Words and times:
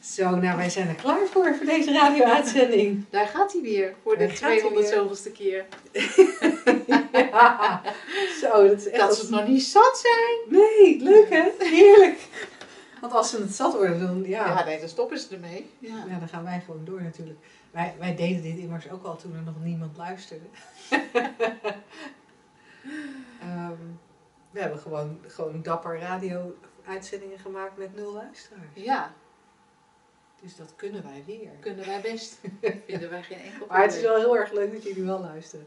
Zo, 0.00 0.30
nou 0.36 0.56
wij 0.56 0.70
zijn 0.70 0.88
er 0.88 0.94
klaar 0.94 1.26
voor, 1.26 1.54
voor 1.54 1.66
deze 1.66 1.92
radio-uitzending. 1.92 3.04
Daar 3.10 3.26
gaat 3.26 3.52
hij 3.52 3.62
weer, 3.62 3.94
voor 4.02 4.12
de 4.18 4.26
Daar 4.26 4.36
gaat 4.36 4.40
hij 4.40 4.58
200 4.58 4.88
weer. 4.88 4.98
zoveelste 4.98 5.30
keer. 5.30 5.64
ja, 7.32 7.82
zo, 8.40 8.68
dat 8.68 8.78
is 8.78 8.88
echt... 8.88 9.00
Dat 9.00 9.14
ze 9.16 9.20
het 9.20 9.30
nog 9.30 9.46
niet 9.46 9.62
zat 9.62 9.98
zijn. 9.98 10.60
Nee, 10.60 11.02
leuk 11.02 11.28
hè? 11.30 11.50
Heerlijk. 11.58 12.28
Want 13.00 13.12
als 13.12 13.30
ze 13.30 13.40
het 13.40 13.54
zat 13.54 13.74
worden, 13.74 14.00
dan, 14.00 14.24
ja, 14.26 14.46
Ja, 14.46 14.64
nee, 14.64 14.78
dan 14.80 14.88
stoppen 14.88 15.18
ze 15.18 15.34
ermee. 15.34 15.70
Ja. 15.78 16.04
ja, 16.08 16.18
dan 16.18 16.28
gaan 16.28 16.44
wij 16.44 16.62
gewoon 16.64 16.84
door 16.84 17.02
natuurlijk. 17.02 17.38
Wij, 17.70 17.94
wij 17.98 18.16
deden 18.16 18.42
dit 18.42 18.56
immers 18.56 18.90
ook 18.90 19.04
al 19.04 19.16
toen 19.16 19.34
er 19.34 19.42
nog 19.42 19.54
niemand 19.62 19.96
luisterde. 19.96 20.44
Ehm, 23.40 23.76
we 24.50 24.60
hebben 24.60 24.78
gewoon, 24.78 25.18
gewoon 25.26 25.62
dapper 25.62 25.98
radio-uitzendingen 26.84 27.38
gemaakt 27.38 27.76
met 27.76 27.94
nul 27.94 28.12
luisteraars. 28.12 28.66
ja, 28.74 29.14
Dus 30.42 30.56
dat 30.56 30.72
kunnen 30.76 31.02
wij 31.02 31.22
weer. 31.26 31.50
kunnen 31.60 31.86
wij 31.86 32.00
best. 32.00 32.40
Vinden 32.86 33.10
wij 33.10 33.22
geen 33.22 33.38
enkel 33.40 33.66
Maar 33.66 33.82
het 33.82 33.92
is 33.92 34.00
probleem. 34.00 34.20
wel 34.22 34.30
heel 34.30 34.40
erg 34.40 34.52
leuk 34.52 34.72
dat 34.72 34.82
jullie 34.82 35.04
wel 35.04 35.20
luisteren. 35.20 35.66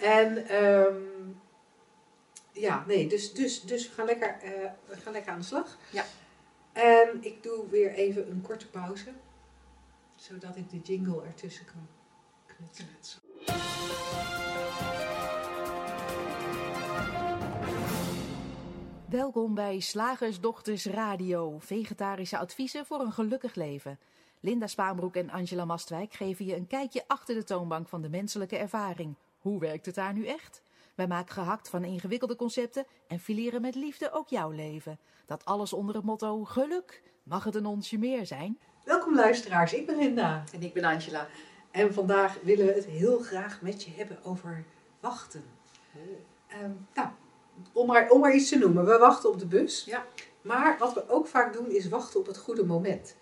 En 0.00 0.46
ehm, 0.48 0.96
ja, 2.52 2.84
nee, 2.86 3.08
dus, 3.08 3.32
dus, 3.32 3.62
dus 3.62 3.88
we, 3.88 3.94
gaan 3.94 4.06
lekker, 4.06 4.28
eh, 4.42 4.70
we 4.86 4.96
gaan 4.96 5.12
lekker 5.12 5.32
aan 5.32 5.38
de 5.38 5.44
slag. 5.44 5.76
Ja. 5.90 6.04
En 6.72 7.08
ik 7.20 7.42
doe 7.42 7.68
weer 7.68 7.90
even 7.92 8.30
een 8.30 8.42
korte 8.42 8.68
pauze. 8.68 9.12
Zodat 10.16 10.56
ik 10.56 10.70
de 10.70 10.78
jingle 10.78 11.22
ertussen 11.24 11.64
kan 11.64 11.86
knutsen. 12.46 12.86
Welkom 19.10 19.54
bij 19.54 19.80
Slagersdochters 19.80 20.86
Radio, 20.86 21.58
vegetarische 21.58 22.38
adviezen 22.38 22.86
voor 22.86 23.00
een 23.00 23.12
gelukkig 23.12 23.54
leven. 23.54 23.98
Linda 24.40 24.66
Spaanbroek 24.66 25.14
en 25.14 25.30
Angela 25.30 25.64
Mastwijk 25.64 26.12
geven 26.12 26.44
je 26.44 26.56
een 26.56 26.66
kijkje 26.66 27.04
achter 27.06 27.34
de 27.34 27.44
toonbank 27.44 27.88
van 27.88 28.02
de 28.02 28.08
menselijke 28.08 28.56
ervaring. 28.56 29.14
Hoe 29.38 29.60
werkt 29.60 29.86
het 29.86 29.94
daar 29.94 30.12
nu 30.12 30.26
echt? 30.26 30.62
Wij 30.94 31.06
maken 31.06 31.32
gehakt 31.32 31.68
van 31.68 31.84
ingewikkelde 31.84 32.36
concepten 32.36 32.86
en 33.08 33.18
fileren 33.18 33.60
met 33.60 33.74
liefde 33.74 34.12
ook 34.12 34.28
jouw 34.28 34.50
leven. 34.50 34.98
Dat 35.26 35.44
alles 35.44 35.72
onder 35.72 35.94
het 35.94 36.04
motto 36.04 36.44
geluk. 36.44 37.02
Mag 37.22 37.44
het 37.44 37.54
een 37.54 37.66
onsje 37.66 37.98
meer 37.98 38.26
zijn? 38.26 38.58
Welkom 38.84 39.14
luisteraars, 39.14 39.74
ik 39.74 39.86
ben 39.86 39.96
Linda. 39.96 40.44
En 40.52 40.62
ik 40.62 40.72
ben 40.72 40.84
Angela. 40.84 41.26
En 41.70 41.94
vandaag 41.94 42.38
willen 42.42 42.66
we 42.66 42.72
het 42.72 42.86
heel 42.86 43.18
graag 43.18 43.62
met 43.62 43.84
je 43.84 43.90
hebben 43.90 44.24
over 44.24 44.64
wachten. 45.00 45.44
Ehm, 46.46 46.70
nou, 46.94 47.08
om 47.72 47.86
maar, 47.86 48.10
om 48.10 48.20
maar 48.20 48.34
iets 48.34 48.48
te 48.48 48.58
noemen. 48.58 48.84
We 48.84 48.98
wachten 48.98 49.30
op 49.30 49.38
de 49.38 49.46
bus. 49.46 49.84
Ja. 49.84 50.06
Maar 50.42 50.78
wat 50.78 50.94
we 50.94 51.08
ook 51.08 51.26
vaak 51.26 51.52
doen 51.52 51.70
is 51.70 51.88
wachten 51.88 52.20
op 52.20 52.26
het 52.26 52.38
goede 52.38 52.64
moment. 52.64 53.16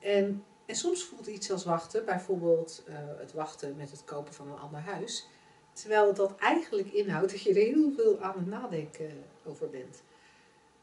En, 0.00 0.44
en 0.66 0.74
soms 0.74 1.04
voelt 1.04 1.26
iets 1.26 1.50
als 1.50 1.64
wachten, 1.64 2.04
bijvoorbeeld 2.04 2.82
eh, 2.86 2.94
het 3.18 3.32
wachten 3.32 3.76
met 3.76 3.90
het 3.90 4.04
kopen 4.04 4.34
van 4.34 4.48
een 4.48 4.58
ander 4.58 4.80
huis. 4.80 5.28
Terwijl 5.72 6.14
dat 6.14 6.34
eigenlijk 6.38 6.92
inhoudt 6.92 7.30
dat 7.30 7.40
je 7.40 7.48
er 7.48 7.56
heel 7.56 7.92
veel 7.96 8.20
aan 8.20 8.34
het 8.36 8.46
nadenken 8.46 9.24
over 9.44 9.70
bent. 9.70 10.02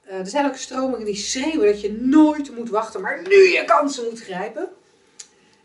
Eh, 0.01 0.19
er 0.19 0.27
zijn 0.27 0.45
ook 0.45 0.55
stromingen 0.55 1.05
die 1.05 1.15
schreeuwen 1.15 1.67
dat 1.67 1.81
je 1.81 1.91
nooit 1.91 2.55
moet 2.55 2.69
wachten, 2.69 3.01
maar 3.01 3.21
nu 3.21 3.35
je 3.35 3.63
kansen 3.65 4.05
moet 4.05 4.21
grijpen. 4.21 4.69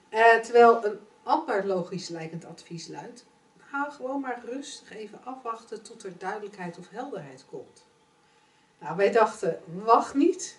Eh, 0.08 0.34
terwijl 0.34 0.84
een 0.84 0.98
ander 1.22 1.66
logisch 1.66 2.08
lijkend 2.08 2.44
advies 2.44 2.88
luidt: 2.88 3.24
hou 3.70 3.90
gewoon 3.92 4.20
maar 4.20 4.40
rustig 4.44 4.96
even 4.96 5.18
afwachten 5.24 5.82
tot 5.82 6.04
er 6.04 6.12
duidelijkheid 6.18 6.78
of 6.78 6.84
helderheid 6.90 7.44
komt. 7.50 7.84
Nou, 8.78 8.96
wij 8.96 9.12
dachten: 9.12 9.60
wacht 9.64 10.14
niet 10.14 10.58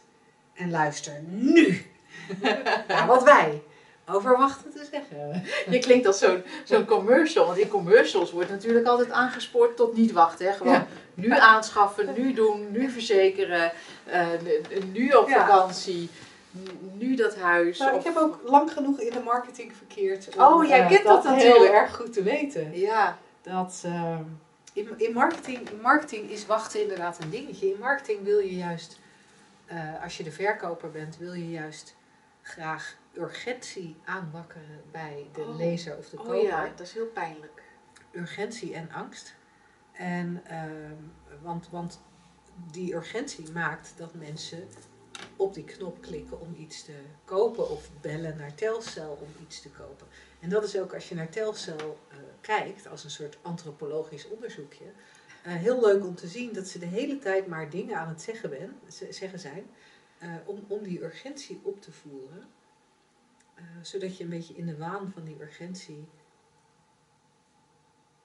en 0.53 0.71
luister 0.71 1.21
nu. 1.27 1.85
nou, 2.87 3.07
wat 3.07 3.23
wij 3.23 3.61
over 4.07 4.37
wachten 4.37 4.71
te 4.71 4.87
zeggen. 4.91 5.43
Je 5.69 5.79
klinkt 5.79 6.05
als 6.05 6.19
zo'n 6.19 6.43
zo'n 6.65 6.85
commercial. 6.85 7.45
Want 7.45 7.57
in 7.57 7.67
commercials 7.67 8.31
wordt 8.31 8.49
natuurlijk 8.49 8.87
altijd 8.87 9.11
aangespoord 9.11 9.75
tot 9.77 9.97
niet 9.97 10.11
wachten. 10.11 10.45
Hè? 10.45 10.53
Gewoon 10.53 10.73
Ja. 10.73 10.87
nu 11.13 11.29
aanschaffen, 11.31 12.13
nu 12.17 12.33
doen, 12.33 12.71
nu 12.71 12.89
verzekeren, 12.89 13.71
eh, 14.05 14.27
nu 14.91 15.09
op 15.09 15.29
vakantie, 15.29 16.09
nu 16.93 17.15
dat 17.15 17.35
huis. 17.35 17.77
Nou, 17.77 17.91
ik 17.91 17.97
of- 17.97 18.03
heb 18.03 18.15
ook 18.17 18.41
lang 18.45 18.71
genoeg 18.73 18.99
in 18.99 19.13
de 19.13 19.19
marketing 19.19 19.73
verkeerd. 19.75 20.35
Oh, 20.37 20.67
jij 20.67 20.81
eh, 20.81 20.89
kent 20.89 21.03
dat 21.03 21.23
heel 21.23 21.31
natuurlijk. 21.35 21.71
erg 21.73 21.95
goed 21.95 22.13
te 22.13 22.23
weten. 22.23 22.77
Ja, 22.79 23.17
Dat 23.41 23.81
eh, 23.85 24.19
in, 24.73 24.93
in, 24.97 25.13
marketing, 25.13 25.69
in 25.69 25.81
marketing 25.81 26.29
is 26.29 26.45
wachten 26.45 26.81
inderdaad 26.81 27.19
een 27.23 27.29
dingetje. 27.29 27.71
In 27.73 27.79
marketing 27.79 28.23
wil 28.23 28.39
je 28.39 28.55
juist, 28.55 28.99
eh, 29.65 30.03
als 30.03 30.17
je 30.17 30.23
de 30.23 30.31
verkoper 30.31 30.91
bent, 30.91 31.17
wil 31.17 31.33
je 31.33 31.49
juist 31.49 31.95
graag 32.41 32.95
urgentie 33.13 33.95
aanwakkeren 34.05 34.81
bij 34.91 35.27
de 35.33 35.41
Oh. 35.41 35.57
lezer 35.57 35.97
of 35.97 36.09
de 36.09 36.17
koper. 36.17 36.35
oh 36.35 36.41
ja, 36.41 36.63
dat 36.75 36.79
is 36.87 36.93
heel 36.93 37.05
pijnlijk. 37.05 37.63
Urgentie 38.11 38.73
en 38.75 38.89
angst. 38.91 39.35
En, 39.91 40.41
ehm, 40.47 40.95
want, 41.41 41.67
want 41.71 42.01
die 42.71 42.93
urgentie 42.95 43.51
maakt 43.51 43.93
dat 43.97 44.13
mensen 44.13 44.67
op 45.35 45.53
die 45.53 45.63
knop 45.63 46.01
klikken 46.01 46.39
om 46.39 46.55
iets 46.57 46.83
te 46.83 46.95
kopen 47.25 47.69
of 47.69 47.89
bellen 48.01 48.37
naar 48.37 48.55
Telcel 48.55 49.17
om 49.21 49.45
iets 49.45 49.61
te 49.61 49.69
kopen. 49.69 50.07
En 50.39 50.49
dat 50.49 50.63
is 50.63 50.77
ook 50.79 50.93
als 50.93 51.09
je 51.09 51.15
naar 51.15 51.29
Telcel 51.29 51.97
eh, 52.09 52.17
kijkt, 52.41 52.87
als 52.87 53.03
een 53.03 53.09
soort 53.09 53.37
antropologisch 53.41 54.27
onderzoekje, 54.27 54.85
eh, 55.43 55.53
heel 55.53 55.81
leuk 55.81 56.05
om 56.05 56.15
te 56.15 56.27
zien 56.27 56.53
dat 56.53 56.67
ze 56.67 56.79
de 56.79 56.85
hele 56.85 57.19
tijd 57.19 57.47
maar 57.47 57.69
dingen 57.69 57.97
aan 57.97 58.07
het 58.07 58.21
zeggen, 58.21 58.49
ben, 58.49 58.79
zeggen 59.09 59.39
zijn 59.39 59.69
eh, 60.17 60.29
om, 60.45 60.65
om 60.67 60.83
die 60.83 61.03
urgentie 61.03 61.59
op 61.63 61.81
te 61.81 61.91
voeren. 61.91 62.47
Zodat 63.81 64.17
je 64.17 64.23
een 64.23 64.29
beetje 64.29 64.53
in 64.53 64.65
de 64.65 64.77
waan 64.77 65.11
van 65.11 65.23
die 65.23 65.41
urgentie 65.41 66.07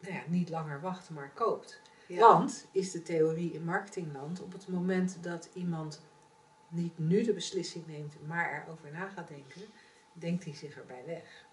nou 0.01 0.15
ja, 0.15 0.23
niet 0.27 0.49
langer 0.49 0.81
wacht, 0.81 1.11
maar 1.11 1.31
koopt. 1.35 1.81
Ja. 2.09 2.21
Want, 2.21 2.67
is 2.73 2.91
de 2.91 3.03
theorie 3.03 3.53
in 3.53 3.65
marketingland, 3.65 4.43
op 4.43 4.53
het 4.53 4.69
moment 4.69 5.19
dat 5.23 5.49
iemand 5.53 6.01
niet 6.69 6.99
nu 6.99 7.23
de 7.23 7.33
beslissing 7.33 7.87
neemt, 7.87 8.15
maar 8.27 8.65
erover 8.67 8.93
na 8.93 9.09
gaat 9.09 9.29
denken, 9.29 9.63
denkt 10.13 10.45
hij 10.45 10.55
zich 10.55 10.77
erbij 10.77 11.03
weg. 11.07 11.45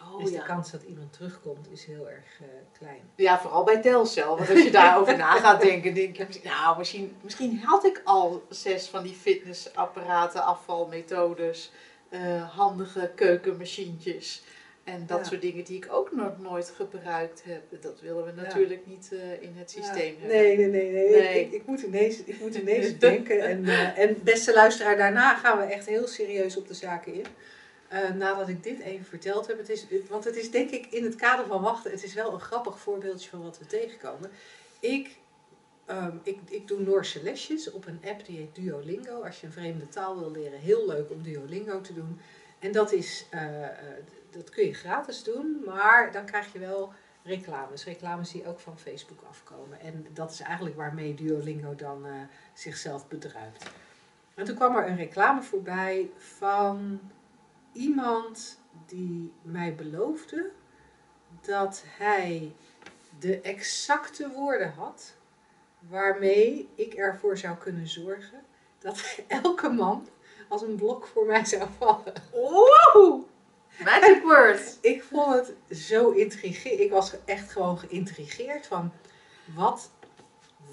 Oh, 0.00 0.18
dus 0.18 0.30
de 0.30 0.36
ja. 0.36 0.42
kans 0.42 0.70
dat 0.70 0.82
iemand 0.82 1.12
terugkomt 1.12 1.70
is 1.70 1.84
heel 1.84 2.10
erg 2.10 2.40
eh, 2.40 2.46
klein. 2.78 3.00
Ja, 3.14 3.40
vooral 3.40 3.64
bij 3.64 3.82
Telcel. 3.82 4.36
Want 4.36 4.50
als 4.50 4.62
je 4.62 4.70
daarover 4.70 5.16
na 5.16 5.32
gaat 5.32 5.60
denken, 5.60 5.94
denk 5.94 6.16
je, 6.16 6.40
nou, 6.44 6.78
misschien, 6.78 7.16
misschien 7.20 7.60
had 7.64 7.84
ik 7.84 8.00
al 8.04 8.42
zes 8.48 8.88
van 8.88 9.02
die 9.02 9.14
fitnessapparaten, 9.14 10.44
afvalmethodes, 10.44 11.72
eh, 12.08 12.56
handige 12.56 13.12
keukenmachientjes. 13.14 14.42
En 14.84 15.06
dat 15.06 15.18
Ja. 15.18 15.24
soort 15.24 15.40
dingen 15.40 15.64
die 15.64 15.76
ik 15.76 15.86
ook 15.90 16.12
nog 16.12 16.38
nooit 16.38 16.72
gebruikt 16.76 17.42
heb. 17.44 17.82
Dat 17.82 18.00
willen 18.00 18.24
we 18.24 18.32
natuurlijk 18.32 18.86
niet 18.86 19.08
eh, 19.12 19.42
in 19.42 19.52
het 19.56 19.70
systeem 19.70 20.14
Ja. 20.14 20.20
hebben. 20.20 20.28
Nee, 20.28 20.56
nee, 20.56 20.66
nee. 20.66 20.90
nee. 20.90 21.08
Nee. 21.10 21.40
Ik, 21.40 21.52
ik, 21.52 21.66
moet 21.66 21.82
in 21.82 21.90
deze, 21.90 22.22
ik 22.24 22.40
moet 22.40 22.54
in 22.54 22.64
deze 22.64 22.98
denken. 23.08 23.40
En, 23.40 23.64
eh, 23.66 23.98
en 23.98 24.16
beste 24.22 24.52
luisteraar, 24.52 24.96
daarna 24.96 25.34
gaan 25.36 25.58
we 25.58 25.64
echt 25.64 25.86
heel 25.86 26.06
serieus 26.06 26.56
op 26.56 26.68
de 26.68 26.74
zaken 26.74 27.14
in. 27.14 27.26
Eh, 27.88 28.10
nadat 28.10 28.48
ik 28.48 28.62
dit 28.62 28.80
even 28.80 29.04
verteld 29.04 29.46
heb. 29.46 29.58
Het 29.58 29.68
is, 29.68 29.86
want 30.08 30.24
het 30.24 30.36
is 30.36 30.50
denk 30.50 30.70
ik 30.70 30.86
in 30.86 31.04
het 31.04 31.14
kader 31.14 31.46
van 31.46 31.62
wachten, 31.62 31.90
het 31.90 32.04
is 32.04 32.14
wel 32.14 32.32
een 32.32 32.40
grappig 32.40 32.78
voorbeeldje 32.78 33.30
van 33.30 33.42
wat 33.42 33.58
we 33.58 33.66
tegenkomen. 33.66 34.30
Ik, 34.80 35.16
ehm, 35.86 36.16
ik, 36.22 36.38
ik 36.48 36.68
doe 36.68 36.80
Noorse 36.80 37.22
lesjes 37.22 37.70
op 37.70 37.86
een 37.86 38.00
app 38.04 38.26
die 38.26 38.36
heet 38.38 38.54
Duolingo. 38.54 39.20
Als 39.22 39.40
je 39.40 39.46
een 39.46 39.52
vreemde 39.52 39.88
taal 39.88 40.18
wil 40.18 40.30
leren, 40.30 40.58
heel 40.58 40.86
leuk 40.86 41.10
om 41.10 41.22
Duolingo 41.22 41.80
te 41.80 41.94
doen. 41.94 42.20
En 42.58 42.72
dat, 42.72 42.92
is, 42.92 43.26
dat 44.32 44.50
kun 44.50 44.64
je 44.64 44.74
gratis 44.74 45.22
doen, 45.22 45.62
maar 45.64 46.12
dan 46.12 46.24
krijg 46.24 46.52
je 46.52 46.58
wel 46.58 46.92
reclames. 47.22 47.84
Reclames 47.84 48.32
die 48.32 48.46
ook 48.46 48.60
van 48.60 48.78
Facebook 48.78 49.22
afkomen. 49.28 49.80
En 49.80 50.06
dat 50.12 50.30
is 50.30 50.40
eigenlijk 50.40 50.76
waarmee 50.76 51.14
Duolingo 51.14 51.74
dan 51.74 52.06
eh, 52.06 52.12
zichzelf 52.52 53.08
bedruipt. 53.08 53.70
En 54.34 54.44
toen 54.44 54.56
kwam 54.56 54.76
er 54.76 54.88
een 54.88 54.96
reclame 54.96 55.42
voorbij 55.42 56.10
van 56.16 57.00
iemand 57.72 58.60
die 58.86 59.32
mij 59.42 59.74
beloofde 59.74 60.50
dat 61.40 61.84
hij 61.86 62.54
de 63.18 63.40
exacte 63.40 64.30
woorden 64.30 64.72
had 64.72 65.14
waarmee 65.78 66.68
ik 66.74 66.94
ervoor 66.94 67.38
zou 67.38 67.56
kunnen 67.56 67.88
zorgen 67.88 68.44
dat 68.78 69.18
elke 69.42 69.68
man 69.68 70.08
als 70.48 70.62
een 70.62 70.76
blok 70.76 71.06
voor 71.06 71.26
mij 71.26 71.44
zou 71.44 71.68
vallen. 71.78 72.12
Magic 73.78 74.22
word! 74.22 74.60
Ik 74.80 75.02
vond 75.02 75.34
het 75.34 75.78
zo 75.78 76.10
intrigerend. 76.10 76.80
Ik 76.80 76.90
was 76.90 77.14
echt 77.24 77.50
gewoon 77.52 77.78
geïntrigeerd 77.78 78.66
van 78.66 78.92
wat, 79.54 79.90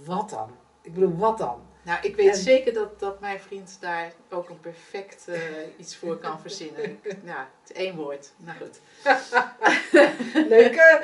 wat 0.06 0.30
dan? 0.30 0.52
Ik 0.82 0.94
bedoel, 0.94 1.18
wat 1.18 1.38
dan? 1.38 1.68
Nou, 1.82 2.00
ik 2.02 2.16
weet 2.16 2.28
En- 2.30 2.36
zeker 2.36 2.74
dat, 2.74 3.00
dat 3.00 3.20
mijn 3.20 3.40
vriend 3.40 3.78
daar 3.80 4.12
ook 4.30 4.50
een 4.50 4.60
perfect 4.60 5.28
eh, 5.28 5.40
iets 5.78 5.96
voor 5.96 6.18
kan 6.18 6.40
verzinnen. 6.42 7.00
Ja, 7.24 7.48
het 7.64 7.72
is 7.72 7.76
één 7.76 7.96
woord. 7.96 8.32
Nou 8.38 8.58
goed. 8.58 8.80
Leuke. 10.50 11.00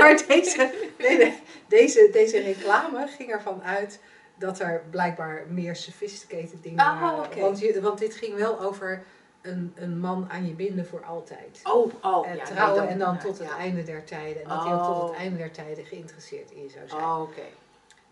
maar 0.00 0.22
deze, 0.28 0.70
nee, 0.98 1.16
nee, 1.16 1.42
deze, 1.68 2.08
deze 2.12 2.38
reclame 2.40 3.06
ging 3.06 3.30
ervan 3.30 3.62
uit 3.62 4.00
dat 4.38 4.58
er 4.60 4.82
blijkbaar 4.90 5.44
meer 5.48 5.76
sophisticated 5.76 6.62
dingen 6.62 6.84
Ah, 6.84 7.00
waren. 7.00 7.24
oké. 7.24 7.40
Want, 7.40 7.74
want 7.80 7.98
dit 7.98 8.14
ging 8.14 8.34
wel 8.34 8.60
over 8.60 9.04
een, 9.44 9.72
een 9.74 9.98
man 10.00 10.30
aan 10.30 10.46
je 10.46 10.54
binden 10.54 10.86
voor 10.86 11.04
altijd. 11.04 11.60
Oh, 11.64 11.92
oh. 12.02 12.28
en 12.28 12.36
ja, 12.36 12.44
trouwen 12.44 12.82
nee, 12.82 12.92
en 12.92 12.98
dan 12.98 13.18
tot 13.18 13.38
het 13.38 13.48
ja. 13.48 13.56
einde 13.56 13.82
der 13.82 14.04
tijden. 14.04 14.42
En 14.42 14.48
dat 14.48 14.64
hij 14.64 14.72
ook 14.74 14.84
tot 14.84 14.96
Oh. 14.96 15.08
het 15.08 15.18
einde 15.18 15.36
der 15.36 15.50
tijden 15.50 15.84
geïnteresseerd 15.84 16.50
in 16.50 16.62
je 16.62 16.68
zou 16.68 16.88
zijn. 16.88 17.02
Oh, 17.02 17.20
oké. 17.20 17.42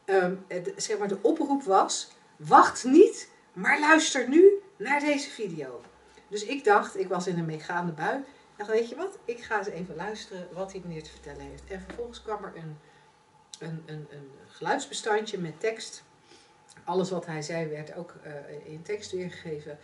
Ehm, 0.04 0.34
het- 0.48 0.72
zeg 0.76 0.98
maar, 0.98 1.08
de 1.08 1.18
oproep 1.22 1.62
was: 1.62 2.10
wacht 2.36 2.84
niet, 2.84 3.30
maar 3.52 3.80
luister 3.80 4.28
nu 4.28 4.52
naar 4.76 5.00
deze 5.00 5.30
video. 5.30 5.80
Dus 6.28 6.44
ik 6.44 6.64
dacht, 6.64 6.98
ik 6.98 7.08
was 7.08 7.26
in 7.26 7.38
een 7.38 7.44
meegaande 7.46 7.92
bui. 7.92 8.18
Ik 8.18 8.24
dacht, 8.56 8.70
weet 8.70 8.88
je 8.88 8.96
wat? 8.96 9.18
Ik 9.24 9.42
ga 9.42 9.58
eens 9.58 9.68
even 9.68 9.94
luisteren 9.96 10.48
wat 10.52 10.70
die 10.70 10.80
meneer 10.84 11.02
te 11.02 11.10
vertellen 11.10 11.40
heeft. 11.42 11.62
En 11.68 11.80
vervolgens 11.80 12.22
kwam 12.22 12.44
er 12.44 12.52
een, 12.56 12.78
een, 13.58 13.82
een, 13.86 14.06
een 14.10 14.30
geluidsbestandje 14.48 15.38
met 15.38 15.60
tekst. 15.60 16.02
Alles 16.84 17.10
wat 17.10 17.26
hij 17.26 17.42
zei 17.42 17.66
werd 17.68 17.94
ook 17.94 18.14
eh, 18.22 18.32
in 18.72 18.82
tekst 18.82 19.12
weergegeven. 19.12 19.78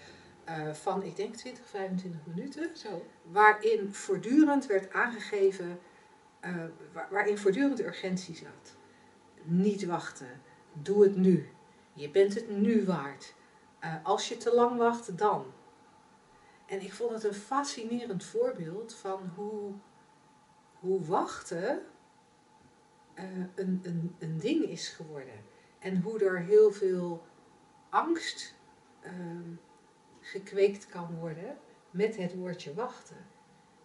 Eh, 0.48 0.72
van, 0.72 1.02
ik 1.02 1.16
denk 1.16 1.34
20, 1.34 1.66
25 1.66 2.20
minuten. 2.26 2.76
Zo. 2.76 3.06
Waarin 3.22 3.94
voortdurend 3.94 4.66
werd 4.66 4.92
aangegeven, 4.92 5.78
eh, 6.40 6.64
waar- 6.92 7.08
waarin 7.10 7.38
voortdurend 7.38 7.80
urgentie 7.80 8.34
zat. 8.36 8.76
Niet 9.42 9.84
wachten. 9.84 10.40
Doe 10.72 11.02
het 11.02 11.16
nu. 11.16 11.48
Je 11.92 12.10
bent 12.10 12.34
het 12.34 12.48
nu 12.50 12.84
waard. 12.84 13.34
Eh, 13.78 13.94
als 14.02 14.28
je 14.28 14.36
te 14.36 14.54
lang 14.54 14.76
wacht, 14.78 15.18
dan. 15.18 15.52
En 16.66 16.80
ik 16.80 16.92
vond 16.92 17.10
het 17.10 17.24
een 17.24 17.34
fascinerend 17.34 18.24
voorbeeld 18.24 18.94
van 18.94 19.32
hoe, 19.34 19.72
hoe 20.80 21.04
wachten 21.04 21.82
een, 23.54 23.80
een, 23.82 24.16
een 24.18 24.38
ding 24.38 24.64
is 24.64 24.88
geworden. 24.88 25.44
En 25.78 26.00
hoe 26.00 26.24
er 26.24 26.38
heel 26.40 26.72
veel 26.72 27.26
angst 27.88 28.54
ehm, 29.00 29.50
gekweekt 30.30 30.86
kan 30.86 31.18
worden 31.18 31.58
met 31.90 32.16
het 32.16 32.34
woordje 32.34 32.74
wachten. 32.74 33.26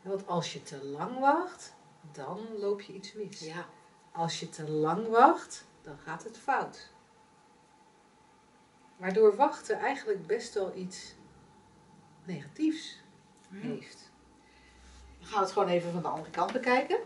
Want 0.02 0.28
als 0.28 0.54
je 0.54 0.64
te 0.64 0.86
lang 0.86 1.20
wacht, 1.20 1.74
dan 2.12 2.40
loop 2.58 2.82
je 2.82 2.94
iets 2.94 3.14
mis. 3.14 3.40
Ja. 3.40 3.66
Als 4.12 4.40
je 4.40 4.50
te 4.50 4.70
lang 4.72 5.08
wacht, 5.08 5.66
dan 5.84 5.98
gaat 5.98 6.24
het 6.24 6.38
fout. 6.38 6.90
Waardoor 8.98 9.36
wachten 9.36 9.78
eigenlijk 9.80 10.28
best 10.28 10.54
wel 10.54 10.76
iets 10.76 11.16
negatiefs 12.26 13.00
heeft. 13.52 14.12
Dan 15.20 15.28
gaan 15.28 15.40
we 15.40 15.44
het 15.46 15.54
gewoon 15.54 15.70
even 15.70 15.92
van 15.92 16.02
de 16.02 16.08
andere 16.08 16.30
kant 16.30 16.52
bekijken. 16.52 16.98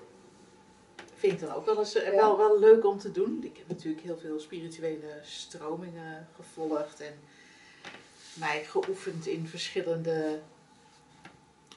Vind 1.14 1.34
ik 1.34 1.40
dan 1.40 1.56
ook 1.56 1.66
wel 1.66 1.78
eens 1.80 1.96
eh, 1.96 2.06
Ja. 2.06 2.16
wel, 2.16 2.38
wel 2.38 2.60
leuk 2.60 2.86
om 2.86 2.98
te 2.98 3.12
doen. 3.12 3.44
Ik 3.44 3.58
heb 3.58 3.68
natuurlijk 3.68 4.04
heel 4.04 4.18
veel 4.18 4.40
spirituele 4.40 5.20
stromingen 5.22 6.28
gevolgd 6.36 7.00
en 7.00 7.20
mij 8.40 8.64
geoefend 8.64 9.28
in 9.28 9.48
verschillende 9.48 10.40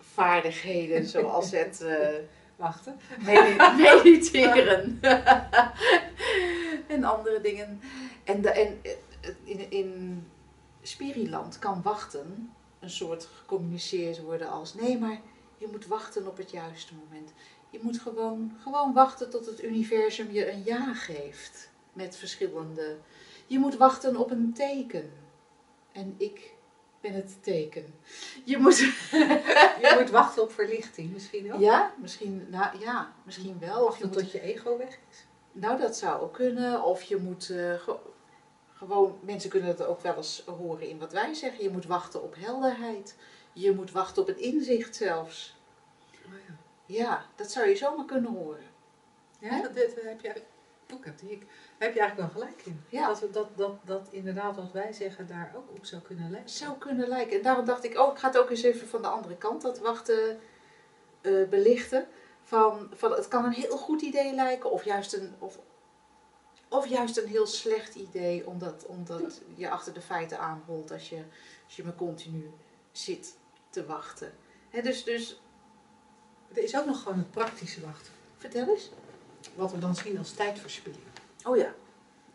vaardigheden, 0.01 1.07
zoals 1.07 1.51
het 1.51 1.81
eh, 1.81 2.09
Wachten. 2.57 2.97
medi- 3.19 3.57
mediteren 3.83 4.99
en 6.87 7.05
andere 7.05 7.41
dingen. 7.41 7.81
En, 8.25 8.41
de, 8.43 8.51
en 8.51 8.79
eh, 8.83 8.93
in, 9.45 9.71
in 9.71 10.23
Spiriland 10.83 11.59
kan 11.59 11.83
wachten 11.83 12.53
een 12.81 12.91
soort 12.91 13.29
gecommuniceerd 13.39 14.21
worden 14.21 14.49
als 14.51 14.75
nee, 14.75 14.99
maar 14.99 15.21
je 15.59 15.67
moet 15.71 15.87
wachten 15.87 16.27
op 16.27 16.37
het 16.37 16.51
juiste 16.51 16.93
moment. 17.05 17.33
Je 17.71 17.79
moet 17.83 17.99
gewoon, 18.01 18.57
gewoon 18.63 18.93
wachten 18.93 19.31
tot 19.31 19.47
het 19.47 19.63
universum 19.65 20.33
je 20.33 20.53
een 20.53 20.63
ja 20.65 20.95
geeft 20.95 21.71
met 21.93 22.17
verschillende. 22.17 22.97
Je 23.47 23.59
moet 23.59 23.77
wachten 23.77 24.17
op 24.17 24.31
een 24.31 24.53
teken. 24.55 25.13
En 25.93 26.15
ik 26.19 26.53
ben 27.01 27.13
het 27.13 27.43
teken. 27.43 27.95
Je 28.45 28.59
moet. 28.59 28.79
Je 29.81 29.97
moet 29.99 30.11
wachten 30.11 30.43
op 30.43 30.53
verlichting 30.53 31.13
misschien 31.13 31.53
ook. 31.53 31.61
Ja, 31.61 31.95
misschien, 31.99 32.47
nou, 32.51 32.79
ja, 32.79 33.13
misschien 33.25 33.59
wel. 33.59 33.85
Of 33.87 33.99
je 33.99 34.03
Wachten 34.05 34.09
moet 34.09 34.19
tot 34.19 34.33
je 34.33 34.41
ego 34.41 34.77
weg 34.79 34.99
is. 35.11 35.25
Nou, 35.53 35.79
dat 35.81 35.97
zou 35.97 36.21
ook 36.23 36.33
kunnen. 36.33 36.83
Of 36.85 37.03
je 37.03 37.17
moet 37.17 37.51
eh, 37.51 37.75
ge- 37.75 37.99
gewoon, 38.75 39.19
mensen 39.23 39.51
kunnen 39.51 39.69
het 39.69 39.83
ook 39.85 40.01
wel 40.01 40.17
eens 40.17 40.43
horen 40.47 40.89
in 40.89 40.99
wat 40.99 41.13
wij 41.13 41.35
zeggen. 41.35 41.63
Je 41.65 41.71
moet 41.71 41.87
wachten 41.87 42.23
op 42.23 42.35
helderheid. 42.39 43.17
Je 43.53 43.73
moet 43.73 43.91
wachten 43.91 44.23
op 44.23 44.29
het 44.29 44.39
inzicht 44.39 44.97
zelfs. 44.97 45.57
Oh 46.27 46.33
ja. 46.49 46.55
Ja, 46.87 47.25
dat 47.37 47.51
zou 47.51 47.69
je 47.69 47.77
zomaar 47.77 48.05
kunnen 48.05 48.31
horen. 48.33 48.65
Ja, 49.39 49.63
dat, 49.63 49.75
dit, 49.75 49.95
heb 50.03 50.21
je, 50.21 50.43
ook 50.95 51.05
heb, 51.05 51.21
ik, 51.21 51.47
heb 51.79 51.95
je 51.95 52.01
eigenlijk 52.01 52.33
wel 52.33 52.43
gelijk 52.43 52.63
in. 52.67 52.85
Ja. 52.89 53.07
Dat, 53.07 53.21
we- 53.21 53.31
dat, 53.31 53.57
dat, 53.57 53.75
dat 53.85 54.09
inderdaad 54.11 54.57
wat 54.57 54.73
wij 54.73 54.93
zeggen 54.93 55.27
daar 55.27 55.53
ook 55.57 55.71
op 55.71 55.85
zou 55.85 56.03
kunnen 56.03 56.31
lijken. 56.31 56.51
Zou 56.51 56.79
kunnen 56.79 57.09
lijken. 57.09 57.37
En 57.37 57.43
daarom 57.43 57.65
dacht 57.65 57.85
ik, 57.85 57.99
oh, 57.99 58.13
ik 58.13 58.19
ga 58.19 58.27
het 58.27 58.39
ook 58.39 58.51
eens 58.51 58.63
even 58.63 58.89
van 58.89 59.03
de 59.03 59.09
andere 59.09 59.37
kant, 59.37 59.63
dat 59.63 59.79
wachten, 59.79 60.39
eh, 61.21 61.49
belichten. 61.49 62.07
Van, 62.43 62.91
van, 62.95 63.13
het 63.13 63.29
kan 63.29 63.45
een 63.45 63.53
heel 63.53 63.77
goed 63.77 64.03
idee 64.03 64.35
lijken, 64.35 64.71
of 64.71 64.85
juist 64.85 65.13
een, 65.13 65.35
of, 65.39 65.59
of 66.69 66.87
juist 66.87 67.17
een 67.19 67.27
heel 67.29 67.47
slecht 67.47 67.95
idee, 67.95 68.47
omdat, 68.47 68.87
omdat 68.87 69.41
je 69.55 69.71
achter 69.71 69.93
de 69.95 70.01
feiten 70.01 70.39
aanholt 70.39 70.91
als 70.91 71.09
je, 71.09 71.23
als 71.65 71.77
je 71.77 71.85
maar 71.85 71.95
continu 71.95 72.51
zit 72.93 73.37
te 73.71 73.87
wachten. 73.87 74.33
Dus, 74.83 75.05
dus 75.05 75.41
Er 76.53 76.63
is 76.63 76.79
ook 76.79 76.87
nog 76.87 77.03
gewoon 77.03 77.19
het 77.19 77.31
praktische 77.31 77.81
wachten. 77.81 78.13
vertel 78.37 78.69
eens. 78.69 78.91
Wat 79.55 79.73
we 79.73 79.79
dan 79.79 79.95
zien 79.97 80.19
als 80.19 80.33
tijdverspilling. 80.33 81.03
Oh 81.45 81.57
ja, 81.57 81.75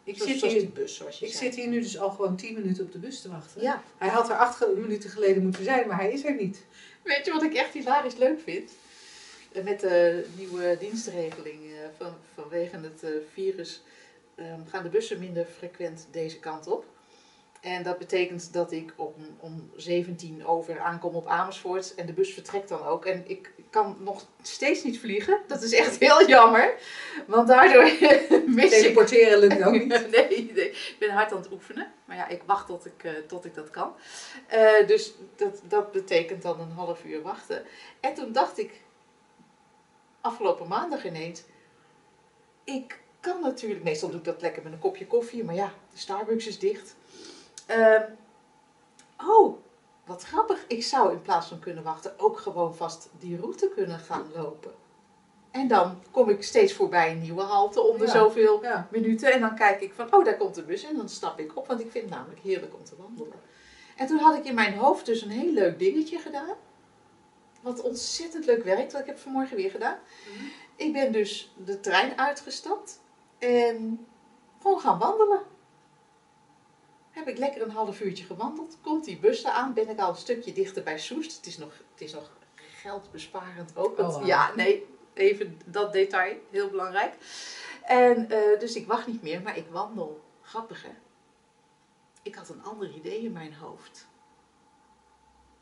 Ik, 0.03 0.17
zoals, 0.17 0.39
zit 0.39 0.51
hier, 0.51 0.69
bus, 0.69 0.95
zoals 0.95 1.19
je 1.19 1.25
ik 1.25 1.33
zei. 1.33 1.45
zit 1.45 1.55
hier 1.59 1.67
nu 1.67 1.81
dus 1.81 1.97
al 1.99 2.09
gewoon 2.09 2.35
10 2.35 2.53
minuten 2.53 2.83
op 2.85 2.91
de 2.91 2.97
bus 2.97 3.21
te 3.21 3.29
wachten. 3.29 3.61
Ja. 3.61 3.83
Hij 3.97 4.09
had 4.09 4.29
er 4.29 4.35
acht 4.37 4.55
ge- 4.55 4.73
minuten 4.77 5.09
geleden 5.09 5.43
moeten 5.43 5.63
zijn, 5.63 5.87
maar 5.87 5.97
hij 5.97 6.11
is 6.11 6.23
er 6.25 6.35
niet. 6.35 6.63
Weet 7.03 7.25
je 7.25 7.31
wat 7.31 7.43
ik 7.43 7.53
echt 7.53 7.73
hilarisch 7.73 8.15
leuk 8.15 8.39
vind? 8.41 8.71
Met 9.63 9.79
de 9.79 10.25
nieuwe 10.37 10.77
dienstregeling 10.79 11.63
eh, 11.71 11.77
van, 11.97 12.13
vanwege 12.33 12.75
het 12.75 13.03
eh, 13.03 13.09
virus 13.33 13.81
ehm, 14.35 14.59
gaan 14.69 14.83
de 14.83 14.89
bussen 14.89 15.19
minder 15.19 15.45
frequent 15.57 16.07
deze 16.11 16.39
kant 16.39 16.67
op. 16.67 16.85
En 17.65 17.83
dat 17.83 17.97
betekent 17.97 18.53
dat 18.53 18.71
ik 18.71 18.93
om, 18.95 19.13
om 19.39 19.71
17 19.75 20.45
over 20.45 20.79
aankom 20.79 21.15
op 21.15 21.27
Amersfoort 21.27 21.95
en 21.95 22.05
de 22.05 22.13
bus 22.13 22.33
vertrekt 22.33 22.69
dan 22.69 22.85
ook. 22.85 23.05
En 23.05 23.23
ik 23.27 23.51
kan 23.69 23.97
nog 23.99 24.25
steeds 24.41 24.83
niet 24.83 24.99
vliegen. 24.99 25.39
Dat 25.47 25.61
is 25.61 25.73
echt 25.73 25.97
heel 25.99 26.27
jammer. 26.27 26.73
Want 27.27 27.47
daardoor 27.47 27.83
mis 28.55 28.63
ik 28.63 28.69
Teleporteren 28.69 29.39
lukt 29.39 29.63
ook 29.63 29.73
niet. 29.73 29.87
nee, 30.11 30.51
nee, 30.53 30.69
ik 30.69 30.95
ben 30.99 31.09
hard 31.09 31.31
aan 31.31 31.37
het 31.37 31.51
oefenen. 31.51 31.91
Maar 32.05 32.15
ja, 32.17 32.27
ik 32.27 32.41
wacht 32.45 32.67
tot 32.67 32.85
ik, 32.85 33.03
eh, 33.03 33.11
tot 33.27 33.45
ik 33.45 33.55
dat 33.55 33.69
kan. 33.69 33.93
Eh, 34.47 34.87
dus 34.87 35.13
dat, 35.35 35.61
dat 35.67 35.91
betekent 35.91 36.41
dan 36.41 36.59
een 36.59 36.71
half 36.71 37.03
uur 37.05 37.21
wachten. 37.21 37.63
En 37.99 38.13
toen 38.13 38.31
dacht 38.31 38.59
ik, 38.59 38.81
afgelopen 40.21 40.67
maandag 40.67 41.05
ineens, 41.05 41.43
ik 42.63 42.99
kan 43.19 43.41
natuurlijk, 43.41 43.83
meestal 43.83 44.09
doe 44.09 44.19
ik 44.19 44.25
dat 44.25 44.41
lekker 44.41 44.63
met 44.63 44.73
een 44.73 44.79
kopje 44.79 45.07
koffie, 45.07 45.43
maar 45.43 45.55
ja, 45.55 45.73
de 45.91 45.97
Starbucks 45.97 46.47
is 46.47 46.59
dicht. 46.59 46.95
Ehm, 47.65 48.01
oh, 49.27 49.57
wat 50.05 50.23
grappig. 50.23 50.65
Ik 50.67 50.83
zou 50.83 51.11
in 51.11 51.21
plaats 51.21 51.47
van 51.47 51.59
kunnen 51.59 51.83
wachten 51.83 52.13
ook 52.19 52.39
gewoon 52.39 52.75
vast 52.75 53.09
die 53.19 53.39
route 53.39 53.69
kunnen 53.75 53.99
gaan 53.99 54.25
lopen. 54.35 54.73
En 55.51 55.67
dan 55.67 56.01
kom 56.11 56.29
ik 56.29 56.43
steeds 56.43 56.73
voorbij 56.73 57.11
een 57.11 57.21
nieuwe 57.21 57.41
halte 57.41 57.81
om 57.81 57.97
de 57.97 58.05
Ja. 58.05 58.11
zoveel 58.11 58.63
Ja. 58.63 58.87
minuten. 58.91 59.31
En 59.31 59.39
dan 59.41 59.55
kijk 59.55 59.81
ik 59.81 59.93
van, 59.93 60.13
oh, 60.13 60.25
daar 60.25 60.37
komt 60.37 60.55
de 60.55 60.63
bus. 60.63 60.83
En 60.83 60.95
dan 60.95 61.09
stap 61.09 61.39
ik 61.39 61.57
op, 61.57 61.67
want 61.67 61.79
ik 61.79 61.91
vind 61.91 62.03
het 62.03 62.13
namelijk 62.13 62.39
heerlijk 62.39 62.73
om 62.73 62.83
te 62.83 62.95
wandelen. 62.97 63.39
En 63.95 64.07
toen 64.07 64.17
had 64.19 64.35
ik 64.37 64.45
in 64.45 64.55
mijn 64.55 64.73
hoofd 64.77 65.05
dus 65.05 65.21
een 65.21 65.29
heel 65.29 65.51
leuk 65.51 65.79
dingetje 65.79 66.19
gedaan. 66.19 66.55
Wat 67.61 67.81
ontzettend 67.81 68.45
leuk 68.45 68.63
werkt, 68.63 68.91
wat 68.91 69.01
ik 69.01 69.07
heb 69.07 69.17
vanmorgen 69.17 69.55
weer 69.55 69.69
gedaan. 69.69 69.97
Mhm. 70.33 70.45
Ik 70.75 70.93
ben 70.93 71.11
dus 71.11 71.53
de 71.65 71.79
trein 71.79 72.17
uitgestapt 72.19 72.99
en 73.39 74.05
gewoon 74.61 74.79
gaan 74.79 74.99
wandelen. 74.99 75.41
Heb 77.15 77.27
ik 77.27 77.37
lekker 77.37 77.61
een 77.61 77.69
half 77.71 78.01
uurtje 78.01 78.23
gewandeld. 78.25 78.77
Komt 78.81 79.05
die 79.05 79.17
bus 79.19 79.43
eraan, 79.43 79.73
ben 79.73 79.89
ik 79.89 79.99
al 79.99 80.09
een 80.09 80.15
stukje 80.15 80.53
dichter 80.53 80.83
bij 80.83 80.99
Soest. 80.99 81.35
Het 81.35 81.45
is 81.45 81.57
nog, 81.57 81.73
het 81.91 82.01
is 82.01 82.13
nog 82.13 82.31
geldbesparend 82.55 83.75
ook. 83.77 83.97
want- 83.97 84.15
Oh, 84.15 84.25
ja, 84.25 84.55
nee, 84.55 84.85
even 85.13 85.61
dat 85.65 85.93
detail, 85.93 86.37
heel 86.51 86.69
belangrijk. 86.69 87.13
En 87.83 88.29
eh, 88.29 88.59
dus 88.59 88.75
ik 88.75 88.87
wacht 88.87 89.07
niet 89.07 89.21
meer, 89.21 89.41
maar 89.41 89.57
ik 89.57 89.67
wandel. 89.69 90.21
Grappig 90.41 90.83
hè? 90.83 90.89
Ik 92.23 92.35
had 92.35 92.49
een 92.49 92.63
ander 92.63 92.93
idee 92.93 93.21
in 93.21 93.31
mijn 93.31 93.53
hoofd. 93.53 94.07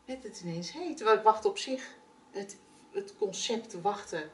Werd 0.06 0.24
het 0.24 0.42
ineens, 0.42 0.72
hé, 0.72 0.96
terwijl 0.96 1.18
ik 1.18 1.24
wacht 1.24 1.46
op 1.46 1.58
zich. 1.58 1.96
Het, 2.32 2.58
het 2.92 3.18
concept 3.18 3.82
wachten, 3.82 4.30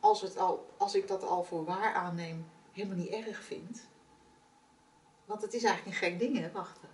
als, 0.00 0.20
het 0.20 0.36
al, 0.38 0.66
als 0.76 0.94
ik 0.94 1.08
dat 1.08 1.22
al 1.22 1.44
voor 1.44 1.64
waar 1.64 1.94
aanneem, 1.94 2.46
helemaal 2.72 2.96
niet 2.96 3.10
erg 3.26 3.42
vind. 3.42 3.90
Want 5.32 5.44
het 5.44 5.54
is 5.54 5.64
eigenlijk 5.64 5.96
een 5.96 6.08
gek 6.08 6.18
ding 6.18 6.38
hè, 6.38 6.50
wachten. 6.50 6.88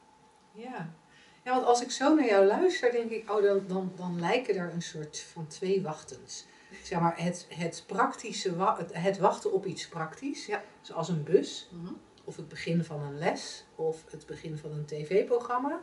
Ja. 0.52 0.94
ja, 1.44 1.52
want 1.54 1.64
als 1.64 1.82
ik 1.82 1.90
zo 1.90 2.14
naar 2.14 2.26
jou 2.26 2.46
luister, 2.46 2.92
denk 2.92 3.10
ik, 3.10 3.30
oh, 3.30 3.42
dan, 3.42 3.64
dan, 3.66 3.92
dan 3.96 4.20
lijken 4.20 4.56
er 4.56 4.72
een 4.72 4.82
soort 4.82 5.20
van 5.20 5.46
twee 5.46 5.82
wachtens. 5.82 6.46
Zeg 6.82 7.00
maar, 7.00 7.22
het, 7.22 7.46
het 7.48 7.84
praktische, 7.86 8.62
het, 8.76 8.94
het 8.94 9.18
wachten 9.18 9.52
op 9.52 9.66
iets 9.66 9.88
praktisch, 9.88 10.46
Ja. 10.46 10.62
zoals 10.80 11.08
een 11.08 11.24
bus. 11.24 11.68
Mhm. 11.72 11.92
of 12.24 12.36
het 12.36 12.48
begin 12.48 12.84
van 12.84 13.02
een 13.02 13.18
les 13.18 13.64
of 13.74 14.04
het 14.10 14.26
begin 14.26 14.58
van 14.58 14.72
een 14.72 14.86
tv-programma. 14.86 15.80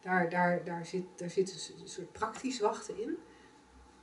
Daar, 0.00 0.28
daar, 0.30 0.64
daar, 0.64 0.86
zit, 0.86 1.04
daar 1.16 1.30
zit 1.30 1.72
een 1.80 1.88
soort 1.88 2.12
praktisch 2.12 2.60
wachten 2.60 3.02
in. 3.02 3.18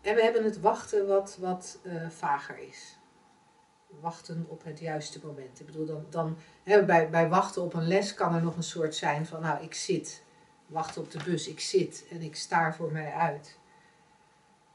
En 0.02 0.16
we 0.16 0.22
hebben 0.24 0.44
het 0.44 0.60
wachten 0.60 1.08
wat, 1.08 1.38
wat 1.40 1.80
uh, 1.84 2.10
vager 2.10 2.58
is. 2.58 2.95
Wachten 4.02 4.46
op 4.48 4.64
het 4.64 4.80
juiste 4.80 5.20
moment. 5.26 5.60
Ik 5.60 5.66
bedoel, 5.66 5.86
dan, 5.86 6.06
dan 6.10 6.38
hè, 6.64 6.86
bij, 6.86 7.10
bij 7.10 7.30
wachten 7.30 7.62
op 7.62 7.74
een 7.74 7.88
les 7.88 8.14
kan 8.14 8.36
er 8.36 8.42
nog 8.42 8.56
een 8.56 8.64
soort 8.64 8.96
zijn 8.96 9.26
van, 9.26 9.42
nou, 9.42 9.64
ik 9.64 9.74
zit, 9.74 10.24
wachten 10.68 11.02
op 11.02 11.12
de 11.12 11.24
bus, 11.24 11.48
ik 11.48 11.60
zit 11.60 12.06
en 12.10 12.22
ik 12.22 12.36
staar 12.36 12.76
voor 12.76 12.92
mij 12.92 13.12
uit. 13.12 13.60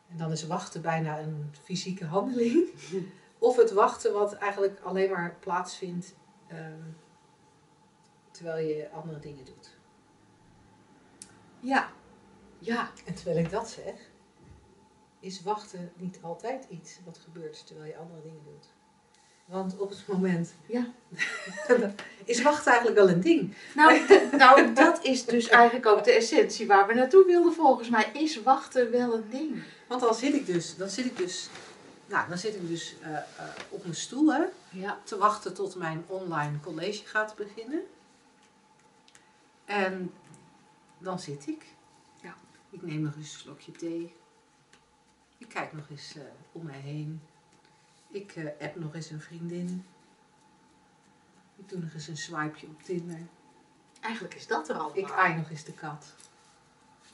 En 0.09 0.17
dan 0.17 0.33
is 0.33 0.47
wachten 0.47 0.83
bijna 0.83 1.21
een 1.21 1.55
fysieke 1.63 2.05
handeling. 2.05 2.69
Of 3.39 3.57
het 3.57 3.73
wachten 3.73 4.13
wat 4.13 4.33
eigenlijk 4.33 4.81
alleen 4.81 5.11
maar 5.11 5.37
plaatsvindt 5.41 6.15
uh, 6.53 6.59
terwijl 8.31 8.67
je 8.67 8.91
andere 8.91 9.19
dingen 9.19 9.45
doet. 9.45 9.77
Ja, 11.61 11.93
ja. 12.59 12.91
En 13.05 13.15
terwijl 13.15 13.39
ik 13.39 13.51
dat 13.51 13.71
zeg, 13.71 14.11
is 15.21 15.43
wachten 15.43 15.93
niet 15.97 16.19
altijd 16.23 16.67
iets 16.69 17.01
wat 17.05 17.19
gebeurt 17.19 17.67
terwijl 17.67 17.89
je 17.89 17.97
andere 17.97 18.23
dingen 18.23 18.45
doet. 18.45 18.73
Want 19.51 19.79
op 19.79 19.91
het 19.91 20.07
moment 20.07 20.55
ja. 20.67 20.87
is 22.25 22.43
wachten 22.43 22.73
eigenlijk 22.73 23.01
wel 23.01 23.09
een 23.09 23.21
ding. 23.21 23.55
Nou, 23.75 24.01
nou, 24.37 24.73
dat 24.73 25.05
is 25.05 25.25
dus 25.25 25.49
eigenlijk 25.49 25.87
ook 25.87 26.05
de 26.05 26.13
essentie 26.13 26.67
waar 26.67 26.87
we 26.87 26.95
naartoe 26.95 27.27
wilden 27.27 27.53
volgens 27.53 27.89
mij. 27.89 28.11
Is 28.13 28.43
wachten 28.43 28.91
wel 28.91 29.15
een 29.15 29.31
ding? 29.31 29.63
Want 29.89 30.01
dan 30.01 30.15
zit 30.15 30.35
ik 30.35 30.47
dus, 30.47 30.77
dan 30.77 30.89
zit 30.89 31.05
ik 31.05 31.17
dus, 31.17 31.49
nou, 32.07 32.29
dan 32.29 32.39
zit 32.39 32.55
ik 32.55 32.69
dus 32.69 32.95
uh, 33.03 33.09
uh, 33.09 33.19
op 33.69 33.83
mijn 33.83 33.95
stoel 33.95 34.33
hè, 34.33 34.43
ja. 34.71 35.01
te 35.05 35.19
wachten 35.19 35.55
tot 35.55 35.75
mijn 35.75 36.05
online 36.07 36.61
college 36.61 37.07
gaat 37.07 37.35
beginnen. 37.37 37.83
En 39.65 40.13
dan 40.99 41.19
zit 41.19 41.47
ik. 41.47 41.65
Ja. 42.23 42.35
Ik 42.71 42.83
neem 42.83 43.01
nog 43.01 43.17
eens 43.17 43.33
een 43.33 43.39
slokje 43.39 43.73
thee. 43.73 44.15
Ik 45.39 45.49
kijk 45.49 45.73
nog 45.73 45.91
eens 45.91 46.15
uh, 46.17 46.23
om 46.53 46.65
mij 46.65 46.81
heen. 46.81 47.21
Ik 48.11 48.37
uh, 48.37 48.51
app 48.61 48.77
nog 48.77 48.95
eens 48.95 49.11
een 49.11 49.21
vriendin. 49.21 49.87
Ik 51.57 51.69
doe 51.69 51.79
nog 51.79 51.95
eens 51.95 52.09
een 52.09 52.17
swipeje 52.17 52.67
op 52.67 52.83
Tinder. 52.83 53.19
Eigenlijk 54.01 54.35
is 54.35 54.47
dat 54.47 54.69
er 54.69 54.77
al. 54.77 54.91
Ik 54.95 55.11
aai 55.11 55.35
nog 55.35 55.51
eens 55.51 55.65
de 55.65 55.73
kat. 55.73 56.07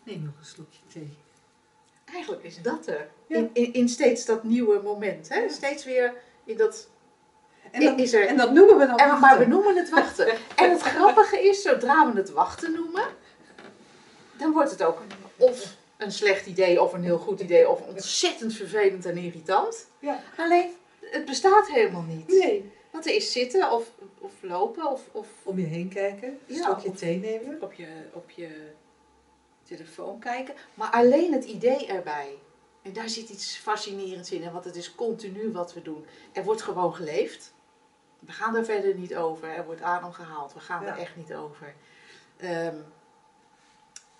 Neem 0.02 0.22
nog 0.22 0.38
een 0.38 0.44
slokje 0.44 0.80
thee. 0.92 1.16
Eigenlijk 2.04 2.42
is 2.42 2.62
dat 2.62 2.86
er. 2.86 3.08
Ja. 3.26 3.36
In, 3.36 3.50
in, 3.52 3.72
in, 3.72 3.88
steeds 3.88 4.24
dat 4.24 4.44
nieuwe 4.44 4.80
moment. 4.82 5.28
Hè? 5.28 5.38
Ja. 5.38 5.48
Steeds 5.48 5.84
weer 5.84 6.14
in 6.44 6.56
dat... 6.56 6.88
En 7.70 7.84
dat, 7.84 7.98
is 7.98 8.12
er, 8.12 8.26
en 8.26 8.36
dat 8.36 8.52
noemen 8.52 8.78
we 8.78 8.86
dan 8.86 8.98
en. 8.98 9.20
Maar 9.20 9.38
we 9.38 9.46
noemen 9.46 9.76
het 9.76 9.90
wachten. 9.90 10.28
en 10.56 10.70
het 10.70 10.82
grappige 10.82 11.48
is, 11.48 11.62
zodra 11.62 12.12
we 12.12 12.18
het 12.18 12.30
wachten 12.30 12.72
noemen, 12.72 13.04
dan 14.38 14.52
wordt 14.52 14.70
het 14.70 14.82
ook 14.82 15.02
of 15.36 15.76
een 15.96 16.12
slecht 16.12 16.46
idee 16.46 16.82
of 16.82 16.92
een 16.92 17.02
heel 17.02 17.18
goed 17.18 17.40
idee 17.40 17.68
of 17.68 17.80
ontzettend 17.80 18.54
vervelend 18.54 19.06
en 19.06 19.16
irritant. 19.16 19.86
Ja. 19.98 20.20
Alleen, 20.36 20.70
het 21.10 21.24
bestaat 21.24 21.68
helemaal 21.68 22.02
niet. 22.02 22.28
Nee. 22.28 22.70
Want 22.90 23.06
er 23.06 23.14
is 23.14 23.32
zitten 23.32 23.70
of, 23.70 23.90
of 24.18 24.32
lopen 24.40 24.90
of, 24.90 25.02
of... 25.12 25.28
Om 25.42 25.58
je 25.58 25.66
heen 25.66 25.88
kijken, 25.88 26.28
een 26.46 26.54
Ja, 26.56 26.70
of- 26.70 26.96
thee 26.96 27.18
nemen. 27.18 27.62
Op 27.62 27.72
je, 27.72 27.88
op 28.12 28.30
je 28.30 28.70
telefoon 29.62 30.18
kijken. 30.18 30.54
Maar 30.74 30.90
alleen 30.90 31.32
het 31.32 31.44
idee 31.44 31.86
erbij. 31.86 32.38
En 32.82 32.92
daar 32.92 33.08
zit 33.08 33.28
iets 33.28 33.56
fascinerends 33.56 34.30
in. 34.32 34.42
hè, 34.42 34.50
Want 34.50 34.64
het 34.64 34.76
is 34.76 34.94
continu 34.94 35.52
wat 35.52 35.74
we 35.74 35.82
doen. 35.82 36.06
Er 36.32 36.44
wordt 36.44 36.62
gewoon 36.62 36.94
geleefd. 36.94 37.54
We 38.18 38.32
gaan 38.32 38.52
daar 38.52 38.64
verder 38.64 38.94
niet 38.94 39.16
over. 39.16 39.48
Er 39.48 39.64
wordt 39.64 39.82
adem 39.82 40.12
gehaald. 40.12 40.52
We 40.54 40.60
gaan 40.60 40.84
Ja. 40.84 40.88
er 40.92 40.98
echt 40.98 41.16
niet 41.16 41.34
over. 41.34 41.74
Ehm, 42.36 42.76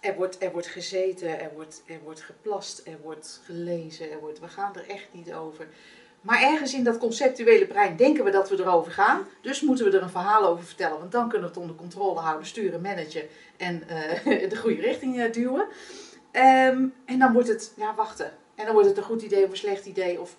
er, 0.01 0.15
wordt, 0.15 0.43
er 0.43 0.53
wordt 0.53 0.67
gezeten, 0.67 1.41
er 1.41 1.53
wordt, 1.53 1.83
er 1.87 2.01
wordt 2.01 2.21
geplast, 2.21 2.87
er 2.87 3.01
wordt 3.03 3.41
gelezen. 3.45 4.11
Er 4.11 4.19
wordt, 4.21 4.39
we 4.41 4.49
gaan 4.49 4.77
er 4.77 4.89
echt 4.89 5.09
niet 5.13 5.33
over. 5.35 5.69
Maar 6.27 6.43
ergens 6.43 6.75
in 6.75 6.85
dat 6.85 6.99
conceptuele 6.99 7.67
brein 7.67 7.97
denken 7.97 8.25
we 8.25 8.31
dat 8.31 8.49
we 8.49 8.61
erover 8.61 8.93
gaan. 8.93 9.27
Dus 9.41 9.61
moeten 9.61 9.85
we 9.85 9.97
er 9.97 10.03
een 10.03 10.11
verhaal 10.11 10.47
over 10.47 10.65
vertellen. 10.65 10.99
Want 10.99 11.13
dan 11.13 11.29
kunnen 11.29 11.49
we 11.49 11.55
het 11.55 11.63
onder 11.63 11.77
controle 11.77 12.21
houden, 12.21 12.47
sturen, 12.47 12.81
managen 12.81 13.29
en 13.57 13.89
eh, 13.89 14.49
de 14.51 14.57
goede 14.57 14.81
richting 14.81 15.21
eh, 15.21 15.33
duwen. 15.33 15.67
Ehm, 16.31 16.87
en 17.05 17.19
dan 17.19 17.33
wordt 17.33 17.49
het, 17.49 17.73
ja, 17.77 17.95
wachten. 17.95 18.33
En 18.55 18.65
dan 18.65 18.75
wordt 18.75 18.89
het 18.89 18.97
een 18.97 19.03
goed 19.03 19.23
idee 19.23 19.45
of 19.45 19.51
een 19.51 19.57
slecht 19.57 19.87
idee. 19.87 20.21
Of... 20.21 20.37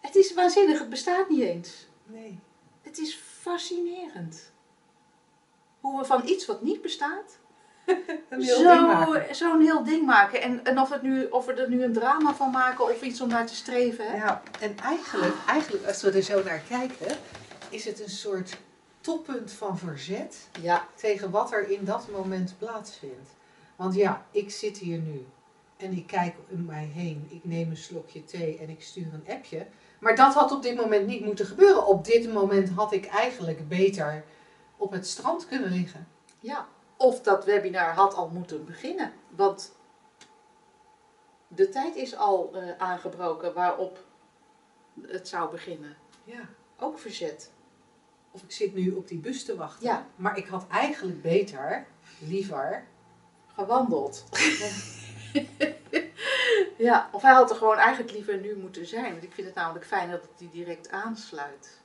Het 0.00 0.16
is 0.16 0.34
waanzinnig, 0.34 0.78
het 0.78 0.90
bestaat 0.90 1.28
niet 1.28 1.42
eens. 1.42 1.88
Nee. 2.06 2.38
Het 2.82 2.98
is 2.98 3.14
fascinerend. 3.40 4.52
Hoe 5.80 5.98
we 5.98 6.04
van 6.04 6.28
iets 6.28 6.46
wat 6.46 6.62
niet 6.62 6.82
bestaat, 6.82 7.38
Ding 8.30 8.44
zo- 8.44 9.22
zo'n 9.30 9.60
heel 9.60 9.84
ding 9.84 10.06
maken. 10.06 10.42
En, 10.42 10.64
en 10.64 10.78
of, 10.80 10.90
het 10.90 11.02
nu, 11.02 11.24
of 11.24 11.46
we 11.46 11.52
er 11.52 11.68
nu 11.68 11.82
een 11.84 11.92
drama 11.92 12.34
van 12.34 12.50
maken 12.50 12.84
of 12.84 13.02
iets 13.02 13.20
om 13.20 13.28
naar 13.28 13.46
te 13.46 13.54
streven. 13.54 14.10
Hè? 14.10 14.16
Ja, 14.16 14.42
en 14.60 14.78
eigenlijk, 14.78 15.34
eigenlijk, 15.46 15.86
als 15.86 16.02
we 16.02 16.10
er 16.10 16.22
zo 16.22 16.42
naar 16.42 16.62
kijken, 16.68 17.16
is 17.68 17.84
het 17.84 18.00
een 18.00 18.10
soort 18.10 18.56
toppunt 19.00 19.52
van 19.52 19.78
verzet 19.78 20.48
Ja, 20.60 20.86
tegen 20.94 21.30
wat 21.30 21.52
er 21.52 21.70
in 21.70 21.84
dat 21.84 22.08
moment 22.10 22.54
plaatsvindt. 22.58 23.30
Want 23.76 23.94
ja, 23.94 24.24
ik 24.30 24.50
zit 24.50 24.78
hier 24.78 24.98
nu 24.98 25.26
en 25.76 25.92
ik 25.96 26.06
kijk 26.06 26.34
om 26.50 26.64
mij 26.64 26.90
heen, 26.94 27.26
ik 27.30 27.40
neem 27.44 27.70
een 27.70 27.76
slokje 27.76 28.24
thee 28.24 28.58
en 28.58 28.68
ik 28.68 28.82
stuur 28.82 29.06
een 29.12 29.34
appje. 29.34 29.66
Maar 29.98 30.16
dat 30.16 30.34
had 30.34 30.52
op 30.52 30.62
dit 30.62 30.76
moment 30.76 31.06
niet 31.06 31.24
moeten 31.24 31.46
gebeuren. 31.46 31.86
Op 31.86 32.04
dit 32.04 32.32
moment 32.32 32.68
had 32.70 32.92
ik 32.92 33.06
eigenlijk 33.06 33.68
beter 33.68 34.24
op 34.76 34.92
het 34.92 35.06
strand 35.06 35.46
kunnen 35.46 35.72
liggen. 35.72 36.06
ja. 36.40 36.66
Of 37.02 37.20
dat 37.20 37.44
webinar 37.44 37.94
had 37.94 38.14
al 38.14 38.28
moeten 38.28 38.64
beginnen. 38.64 39.12
Want 39.28 39.76
de 41.48 41.68
tijd 41.68 41.96
is 41.96 42.16
al 42.16 42.50
eh, 42.54 42.78
aangebroken 42.78 43.54
waarop 43.54 43.98
het 45.02 45.28
zou 45.28 45.50
beginnen. 45.50 45.96
Ja. 46.24 46.48
Ook 46.78 46.98
verzet. 46.98 47.50
Of 48.30 48.42
ik 48.42 48.52
zit 48.52 48.74
nu 48.74 48.90
op 48.90 49.08
die 49.08 49.18
bus 49.18 49.44
te 49.44 49.56
wachten. 49.56 49.86
Ja. 49.86 50.06
Maar 50.16 50.36
ik 50.36 50.46
had 50.46 50.66
eigenlijk 50.68 51.22
beter, 51.22 51.86
liever, 52.18 52.84
Gewandeld. 53.54 54.24
ja, 56.88 57.08
of 57.12 57.22
hij 57.22 57.32
had 57.32 57.50
er 57.50 57.56
gewoon 57.56 57.76
eigenlijk 57.76 58.12
liever 58.12 58.38
nu 58.38 58.56
moeten 58.56 58.86
zijn. 58.86 59.10
Want 59.10 59.22
ik 59.22 59.32
vind 59.32 59.46
het 59.46 59.56
namelijk 59.56 59.86
fijn 59.86 60.10
dat 60.10 60.22
het 60.22 60.38
die 60.38 60.50
direct 60.50 60.90
aansluit. 60.90 61.80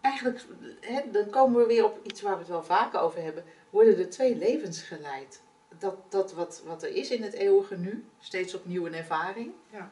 Eigenlijk, 0.00 0.44
hè, 0.80 1.10
dan 1.10 1.30
komen 1.30 1.60
we 1.60 1.66
weer 1.66 1.84
op 1.84 1.98
iets 2.02 2.22
waar 2.22 2.32
we 2.32 2.38
het 2.38 2.48
wel 2.48 2.64
vaker 2.64 3.00
over 3.00 3.22
hebben. 3.22 3.44
Worden 3.72 3.98
er 3.98 4.10
twee 4.10 4.36
levens 4.36 4.82
geleid. 4.82 5.42
Dat, 5.78 5.96
dat 6.08 6.32
wat, 6.32 6.62
wat 6.66 6.82
er 6.82 6.94
is 6.94 7.10
in 7.10 7.22
het 7.22 7.32
eeuwige 7.32 7.76
nu, 7.76 8.04
steeds 8.18 8.54
opnieuw 8.54 8.86
een 8.86 8.94
ervaring. 8.94 9.52
Ja. 9.70 9.90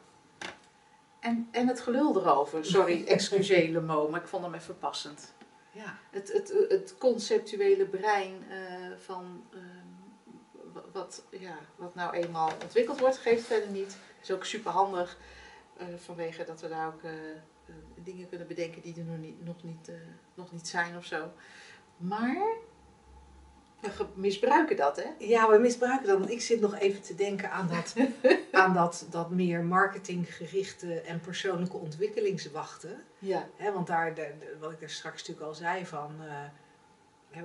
En, 1.20 1.48
en 1.50 1.68
het 1.68 1.80
gelul 1.80 2.16
erover. 2.20 2.64
Sorry, 2.64 3.04
excuseer 3.06 3.68
le 3.72 3.80
mot, 3.80 4.10
maar 4.10 4.20
ik 4.20 4.26
vond 4.28 4.44
hem 4.44 4.54
even 4.54 4.78
passend. 4.78 5.34
ja, 5.72 5.98
Het, 6.10 6.32
het, 6.32 6.54
het 6.68 6.94
conceptuele 6.98 7.86
brein 7.86 8.44
eh, 8.50 8.96
van 8.96 9.44
wa- 10.72 10.84
wat, 10.92 11.24
ja, 11.30 11.58
wat 11.76 11.94
nou 11.94 12.14
eenmaal 12.14 12.52
ontwikkeld 12.62 13.00
wordt, 13.00 13.18
geeft 13.18 13.44
verder 13.46 13.70
niet. 13.70 13.96
is 14.22 14.30
ook 14.30 14.44
super 14.44 14.70
handig 14.70 15.18
vanwege 15.96 16.44
dat 16.44 16.60
we 16.60 16.68
daar 16.68 16.86
ook 16.86 17.02
eh, 17.02 17.10
eh, 17.30 17.74
dingen 17.94 18.28
kunnen 18.28 18.46
bedenken 18.46 18.82
die 18.82 18.94
er 18.96 19.04
nog 19.04 19.18
niet, 19.18 19.44
nog 19.44 19.62
niet, 19.62 19.88
eh, 19.88 19.94
nog 20.34 20.52
niet 20.52 20.68
zijn 20.68 20.96
of 20.96 21.04
zo. 21.04 21.30
Maar 21.96 22.46
we 23.80 24.06
misbruiken 24.14 24.76
dat, 24.76 24.96
hè? 24.96 25.08
Ja, 25.18 25.50
we 25.50 25.58
misbruiken 25.58 26.06
dat. 26.06 26.18
Want 26.18 26.30
ik 26.30 26.40
zit 26.40 26.60
nog 26.60 26.78
even 26.78 27.02
te 27.02 27.14
denken 27.14 27.50
aan 27.50 27.68
dat, 27.68 27.94
aan 28.62 28.74
dat, 28.74 29.06
dat 29.10 29.30
meer 29.30 29.64
marketinggerichte 29.64 31.00
en 31.00 31.20
persoonlijke 31.20 31.76
ontwikkelingswachten. 31.76 33.02
Ja, 33.18 33.48
Hè, 33.56 33.72
want 33.72 33.86
daar, 33.86 34.14
de, 34.14 34.32
de- 34.38 34.56
wat 34.60 34.70
ik 34.72 34.80
daar 34.80 34.90
straks 34.90 35.18
natuurlijk 35.20 35.46
al 35.46 35.54
zei 35.54 35.86
van, 35.86 36.10
eh, 36.20 37.44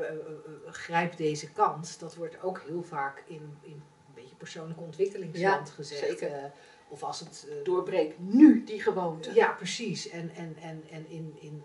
grijp 0.72 1.18
deze 1.18 1.52
kans. 1.52 1.98
Dat 1.98 2.16
wordt 2.16 2.42
ook 2.44 2.62
heel 2.68 2.84
vaak 2.84 3.24
in, 3.28 3.58
in 3.62 3.72
een 3.72 4.14
beetje 4.14 4.36
persoonlijke 4.36 4.84
ontwikkelingsland 4.84 5.68
Ja, 5.68 5.74
gezegd. 5.74 6.02
zeker. 6.20 6.32
eh, 6.32 6.44
of 6.88 7.04
als 7.04 7.20
het... 7.20 7.48
eh, 7.50 7.56
doorbreek 7.64 8.16
nu 8.20 8.64
die 8.64 8.82
gewoonte. 8.82 9.34
ja, 9.34 9.52
precies. 9.52 10.10
En, 10.10 10.32
en, 10.36 10.56
en, 10.62 10.84
en 10.92 11.10
in, 11.10 11.36
in 11.40 11.64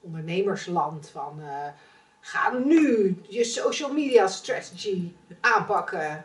ondernemersland 0.00 1.08
van 1.08 1.40
ga 2.24 2.52
nu 2.52 3.16
je 3.28 3.44
social 3.44 3.92
media 3.92 4.26
strategy 4.26 5.12
aanpakken. 5.40 6.24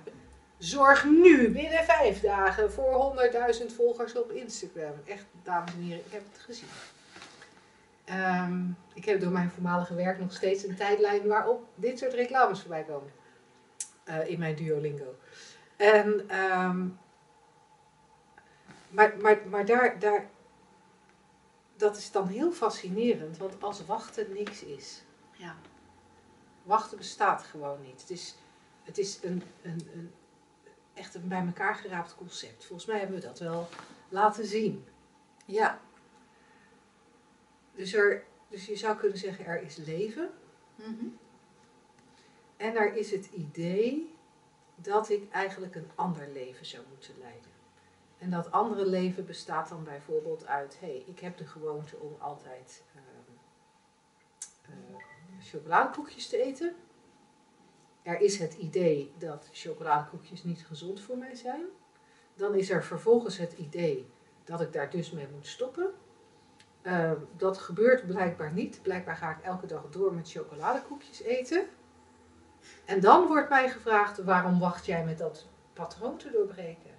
Zorg 0.57 1.05
nu 1.05 1.51
binnen 1.51 1.83
vijf 1.83 2.19
dagen 2.21 2.71
voor 2.71 3.15
100.000 3.59 3.65
volgers 3.75 4.15
op 4.15 4.31
Instagram. 4.31 4.93
Echt, 5.05 5.25
dames 5.43 5.73
en 5.73 5.81
heren, 5.81 6.05
ik 6.05 6.11
heb 6.11 6.23
het 6.31 6.41
gezien. 6.41 6.69
Ehm, 8.05 8.63
ik 8.93 9.05
heb 9.05 9.21
door 9.21 9.31
mijn 9.31 9.49
voormalige 9.49 9.95
werk 9.95 10.19
nog 10.19 10.33
steeds 10.33 10.63
een 10.63 10.75
tijdlijn 10.75 11.27
waarop 11.27 11.67
dit 11.75 11.99
soort 11.99 12.13
reclames 12.13 12.59
voorbij 12.59 12.83
komen. 12.83 13.11
Eh, 14.03 14.29
in 14.29 14.39
mijn 14.39 14.55
Duolingo. 14.55 15.15
En, 15.75 16.29
ehm, 16.29 16.87
maar 18.89 19.13
maar, 19.21 19.37
maar 19.49 19.65
daar, 19.65 19.99
daar, 19.99 20.29
dat 21.75 21.97
is 21.97 22.11
dan 22.11 22.27
heel 22.27 22.51
fascinerend, 22.51 23.37
want 23.37 23.63
als 23.63 23.85
wachten 23.85 24.33
niks 24.33 24.63
is, 24.63 25.03
Ja. 25.31 25.55
Wachten 26.67 26.97
bestaat 26.97 27.43
gewoon 27.43 27.81
niet. 27.81 28.01
Het 28.01 28.09
is, 28.09 28.35
het 28.83 28.97
is 28.97 29.23
een, 29.23 29.43
een, 29.61 29.89
een, 29.93 30.13
echt 30.93 31.15
een 31.15 31.27
bij 31.27 31.45
elkaar 31.45 31.75
geraapt 31.75 32.15
concept. 32.15 32.65
Volgens 32.65 32.87
mij 32.87 32.99
hebben 32.99 33.15
we 33.19 33.25
dat 33.25 33.39
wel 33.39 33.67
laten 34.09 34.45
zien. 34.45 34.85
Ja. 35.45 35.79
Dus, 37.75 37.93
er, 37.93 38.23
dus 38.49 38.65
je 38.65 38.75
zou 38.75 38.97
kunnen 38.97 39.17
zeggen, 39.17 39.45
er 39.45 39.61
is 39.61 39.75
leven. 39.75 40.29
Mhm. 40.75 41.05
En 42.57 42.75
er 42.75 42.95
is 42.95 43.11
het 43.11 43.25
idee 43.25 44.15
dat 44.75 45.09
ik 45.09 45.31
eigenlijk 45.31 45.75
een 45.75 45.91
ander 45.95 46.29
leven 46.29 46.65
zou 46.65 46.83
moeten 46.89 47.13
leiden. 47.19 47.51
En 48.17 48.29
dat 48.29 48.51
andere 48.51 48.85
leven 48.85 49.25
bestaat 49.25 49.69
dan 49.69 49.83
bijvoorbeeld 49.83 50.45
uit, 50.45 50.79
hé, 50.79 50.87
hey, 50.87 51.03
ik 51.05 51.19
heb 51.19 51.37
de 51.37 51.45
gewoonte 51.47 51.97
om 51.97 52.15
altijd 52.19 52.83
chocoladekoekjes 55.47 56.27
te 56.27 56.41
eten. 56.41 56.75
Er 58.01 58.21
is 58.21 58.39
het 58.39 58.53
idee 58.53 59.13
dat 59.17 59.49
chocoladekoekjes 59.51 60.43
niet 60.43 60.65
gezond 60.65 61.01
voor 61.01 61.17
mij 61.17 61.35
zijn. 61.35 61.65
Dan 62.35 62.55
is 62.55 62.69
er 62.69 62.83
vervolgens 62.83 63.37
het 63.37 63.53
idee 63.53 64.09
dat 64.43 64.61
ik 64.61 64.73
daar 64.73 64.89
dus 64.89 65.11
mee 65.11 65.27
moet 65.33 65.47
stoppen. 65.47 65.93
Ehm, 66.81 67.17
dat 67.37 67.57
gebeurt 67.57 68.07
blijkbaar 68.07 68.51
niet. 68.53 68.79
Blijkbaar 68.81 69.15
ga 69.15 69.31
ik 69.31 69.43
elke 69.43 69.65
dag 69.65 69.89
door 69.89 70.13
met 70.13 70.31
chocoladekoekjes 70.31 71.21
eten. 71.21 71.67
En 72.85 72.99
dan 72.99 73.27
wordt 73.27 73.49
mij 73.49 73.69
gevraagd, 73.69 74.23
waarom 74.23 74.59
wacht 74.59 74.85
jij 74.85 75.05
met 75.05 75.17
dat 75.17 75.47
patroon 75.73 76.17
te 76.17 76.31
doorbreken? 76.31 76.96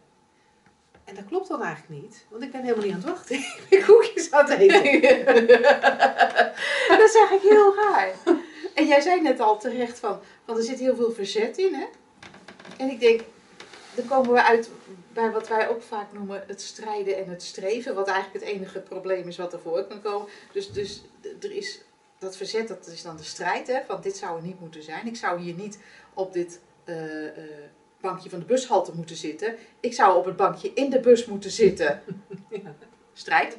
En 1.08 1.14
dat 1.14 1.24
klopt 1.24 1.48
dan 1.48 1.62
eigenlijk 1.62 2.02
niet, 2.02 2.24
want 2.28 2.42
ik 2.42 2.52
ben 2.52 2.62
helemaal 2.62 2.84
niet 2.84 2.92
aan 2.92 3.00
het 3.00 3.08
wachten. 3.08 3.36
Ik 3.62 3.66
ben 3.70 3.84
koekjes 3.84 4.30
aan 4.30 4.50
het 4.50 4.58
eten. 4.58 5.46
dat 6.88 7.00
is 7.00 7.14
eigenlijk 7.14 7.42
heel 7.42 7.74
raar. 7.74 8.12
En 8.74 8.86
jij 8.86 9.00
zei 9.00 9.20
net 9.20 9.40
al 9.40 9.58
terecht 9.58 9.98
van, 9.98 10.20
van 10.44 10.56
er 10.56 10.62
zit 10.62 10.78
heel 10.78 10.96
veel 10.96 11.12
verzet 11.12 11.58
in, 11.58 11.74
hè? 11.74 11.86
En 12.76 12.90
ik 12.90 13.00
denk, 13.00 13.20
dan 13.94 14.06
komen 14.06 14.32
we 14.32 14.42
uit 14.42 14.70
bij 15.12 15.30
wat 15.30 15.48
wij 15.48 15.68
ook 15.68 15.82
vaak 15.82 16.12
noemen 16.12 16.44
het 16.46 16.62
strijden 16.62 17.16
en 17.16 17.28
het 17.30 17.42
streven, 17.42 17.94
wat 17.94 18.08
eigenlijk 18.08 18.44
het 18.44 18.54
enige 18.54 18.80
probleem 18.80 19.28
is 19.28 19.36
wat 19.36 19.52
ervoor 19.52 19.84
kan 19.84 20.02
komen. 20.02 20.28
Dus, 20.52 20.72
dus 20.72 21.02
er 21.40 21.52
is 21.52 21.80
dat 22.18 22.36
verzet, 22.36 22.68
dat 22.68 22.86
is 22.86 23.02
dan 23.02 23.16
de 23.16 23.22
strijd, 23.22 23.66
hè, 23.66 23.80
van 23.86 24.00
dit 24.00 24.16
zou 24.16 24.36
er 24.36 24.46
niet 24.46 24.60
moeten 24.60 24.82
zijn. 24.82 25.06
Ik 25.06 25.16
zou 25.16 25.40
hier 25.40 25.54
niet 25.54 25.78
op 26.14 26.32
dit 26.32 26.60
uh, 26.84 27.22
uh, 27.22 27.30
bankje 28.00 28.30
van 28.30 28.38
de 28.38 28.44
bushalte 28.44 28.92
moeten 28.94 29.16
zitten. 29.16 29.56
Ik 29.80 29.94
zou 29.94 30.16
op 30.16 30.24
het 30.24 30.36
bankje 30.36 30.70
in 30.74 30.90
de 30.90 31.00
bus 31.00 31.26
moeten 31.26 31.50
zitten. 31.50 32.02
Ja. 32.50 32.74
Strijd. 33.12 33.56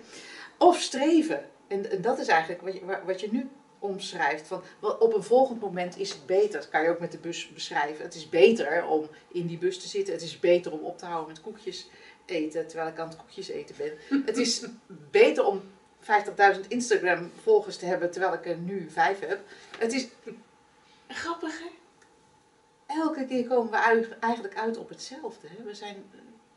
Of 0.58 0.80
streven. 0.80 1.46
En, 1.68 1.92
en, 1.92 2.02
dat 2.02 2.20
is 2.20 2.28
eigenlijk 2.28 2.62
wat 2.62 2.74
je, 2.74 3.00
wat 3.06 3.20
je 3.20 3.32
nu 3.32 3.50
omschrijft. 3.80 4.48
Van, 4.48 4.62
op 4.80 5.14
een 5.14 5.24
volgend 5.24 5.60
moment 5.62 5.98
is 5.98 6.10
het 6.10 6.26
beter. 6.26 6.60
Dat 6.60 6.70
kan 6.70 6.84
je 6.84 6.90
ook 6.90 7.00
met 7.00 7.12
de 7.12 7.18
bus 7.18 7.50
beschrijven. 7.54 8.04
Het 8.04 8.16
is 8.16 8.30
beter 8.30 8.86
om 8.86 9.08
in 9.28 9.48
die 9.48 9.58
bus 9.58 9.80
te 9.80 9.88
zitten. 9.88 10.14
Het 10.14 10.24
is 10.24 10.40
beter 10.40 10.72
om 10.72 10.80
op 10.80 10.98
te 10.98 11.06
houden 11.06 11.28
met 11.28 11.42
koekjes 11.42 11.90
eten, 12.26 12.68
terwijl 12.68 12.90
ik 12.90 13.00
aan 13.00 13.08
het 13.08 13.18
koekjes 13.18 13.48
eten 13.48 13.76
ben. 13.78 13.94
het 14.26 14.38
is 14.38 14.66
beter 15.12 15.46
om 15.46 15.62
50.000 16.02 16.68
Instagram 16.68 17.32
volgers 17.42 17.78
te 17.78 17.86
hebben, 17.86 18.12
terwijl 18.12 18.34
ik 18.34 18.46
er 18.46 18.58
nu 18.58 18.90
5 18.90 19.20
heb. 19.20 19.40
Het 19.78 19.94
is 19.94 20.08
grappig, 21.08 21.60
hè? 21.60 21.79
Elke 22.90 23.26
keer 23.26 23.48
komen 23.48 23.72
we 23.72 23.78
uit, 23.78 24.20
eigenlijk 24.20 24.58
uit 24.58 24.78
op 24.78 24.90
hetzelfde. 24.90 25.48
Hè? 25.48 25.64
We 25.64 25.74
zijn 25.74 26.12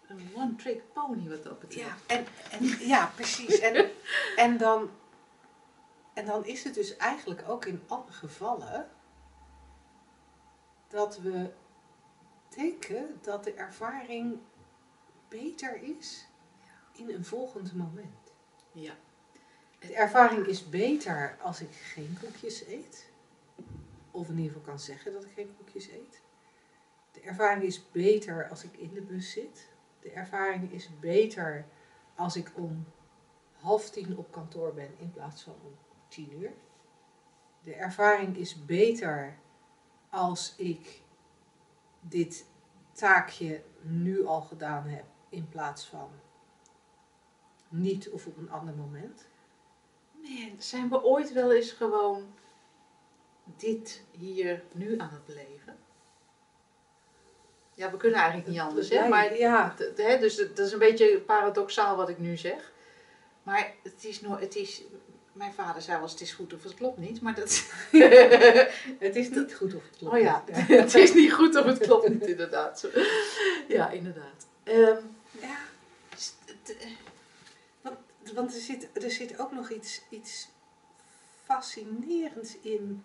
een 0.06 0.30
one-trick 0.34 0.92
pony 0.92 1.28
wat 1.28 1.42
dat 1.42 1.58
betreft. 1.58 1.86
Ja, 1.86 1.96
en, 2.16 2.26
en, 2.50 2.64
ja 2.86 3.12
precies. 3.14 3.58
En, 3.58 3.90
en, 4.36 4.56
dan, 4.56 4.90
en 6.14 6.26
dan 6.26 6.44
is 6.44 6.64
het 6.64 6.74
dus 6.74 6.96
eigenlijk 6.96 7.48
ook 7.48 7.64
in 7.64 7.82
alle 7.86 8.10
gevallen 8.10 8.90
dat 10.88 11.18
we 11.18 11.50
denken 12.48 13.18
dat 13.22 13.44
de 13.44 13.52
ervaring 13.52 14.38
beter 15.28 15.82
is 15.82 16.26
in 16.92 17.10
een 17.10 17.24
volgend 17.24 17.74
moment. 17.74 18.32
Ja. 18.72 18.94
De 19.78 19.94
ervaring 19.94 20.46
is 20.46 20.68
beter 20.68 21.36
als 21.40 21.60
ik 21.60 21.72
geen 21.72 22.16
koekjes 22.20 22.66
eet. 22.66 23.10
Of 24.10 24.28
in 24.28 24.36
ieder 24.36 24.52
geval 24.52 24.68
kan 24.68 24.78
zeggen 24.80 25.12
dat 25.12 25.24
ik 25.24 25.32
geen 25.34 25.54
koekjes 25.56 25.90
eet. 25.90 26.21
De 27.12 27.20
ervaring 27.20 27.62
is 27.62 27.90
beter 27.90 28.48
als 28.48 28.64
ik 28.64 28.76
in 28.76 28.94
de 28.94 29.02
bus 29.02 29.30
zit. 29.30 29.68
De 30.00 30.10
ervaring 30.10 30.72
is 30.72 30.98
beter 31.00 31.66
als 32.14 32.36
ik 32.36 32.52
om 32.56 32.86
half 33.52 33.90
tien 33.90 34.16
op 34.16 34.32
kantoor 34.32 34.74
ben 34.74 34.98
in 34.98 35.12
plaats 35.12 35.42
van 35.42 35.54
om 35.64 35.76
tien 36.08 36.32
uur. 36.40 36.52
De 37.64 37.74
ervaring 37.74 38.36
is 38.36 38.64
beter 38.64 39.38
als 40.10 40.54
ik 40.56 41.02
dit 42.00 42.46
taakje 42.92 43.62
nu 43.80 44.26
al 44.26 44.40
gedaan 44.40 44.86
heb 44.86 45.04
in 45.28 45.48
plaats 45.48 45.86
van 45.86 46.10
niet 47.68 48.10
of 48.10 48.26
op 48.26 48.36
een 48.36 48.50
ander 48.50 48.74
moment. 48.74 49.26
Man, 50.12 50.52
zijn 50.58 50.88
we 50.88 51.02
ooit 51.02 51.32
wel 51.32 51.52
eens 51.52 51.72
gewoon 51.72 52.34
dit 53.44 54.04
hier 54.10 54.64
nu 54.74 54.98
aan 54.98 55.10
het 55.10 55.24
beleven? 55.24 55.76
Ja, 57.74 57.90
we 57.90 57.96
kunnen 57.96 58.18
eigenlijk 58.18 58.48
niet 58.48 58.60
anders, 58.60 58.88
hè? 58.88 59.08
Maar, 59.08 59.38
ja. 59.38 59.74
hè, 59.96 60.18
dus 60.18 60.36
dat 60.36 60.58
is 60.58 60.72
een 60.72 60.78
beetje 60.78 61.18
paradoxaal 61.18 61.96
wat 61.96 62.08
ik 62.08 62.18
nu 62.18 62.36
zeg. 62.36 62.72
Maar 63.42 63.72
het 63.82 64.04
is 64.04 64.20
nog, 64.20 64.40
het 64.40 64.56
is, 64.56 64.82
mijn 65.32 65.52
vader 65.52 65.82
zei 65.82 65.94
wel 65.94 66.02
eens, 66.02 66.12
het 66.12 66.20
is 66.20 66.32
goed 66.32 66.54
of 66.54 66.62
het 66.62 66.74
klopt 66.74 66.98
niet, 66.98 67.20
maar 67.20 67.34
dat... 67.34 67.64
het 68.98 69.16
is 69.16 69.30
niet 69.30 69.54
goed 69.54 69.74
of 69.74 69.82
het 69.82 69.96
klopt 69.98 70.14
Oh 70.14 70.20
ja, 70.20 70.44
niet. 70.46 70.68
het 70.80 70.94
is 70.94 71.14
niet 71.14 71.32
goed 71.32 71.56
of 71.56 71.64
het 71.64 71.78
klopt 71.78 72.08
niet, 72.08 72.26
inderdaad. 72.26 72.88
Ja, 73.68 73.90
inderdaad. 73.90 74.46
Ehm, 74.62 75.00
Ja, 75.40 75.56
want, 77.80 77.96
want 78.34 78.54
er, 78.54 78.60
zit, 78.60 78.88
er 78.92 79.10
zit 79.10 79.38
ook 79.38 79.52
nog 79.52 79.70
iets, 79.70 80.02
iets 80.08 80.48
fascinerends 81.44 82.56
in. 82.60 83.04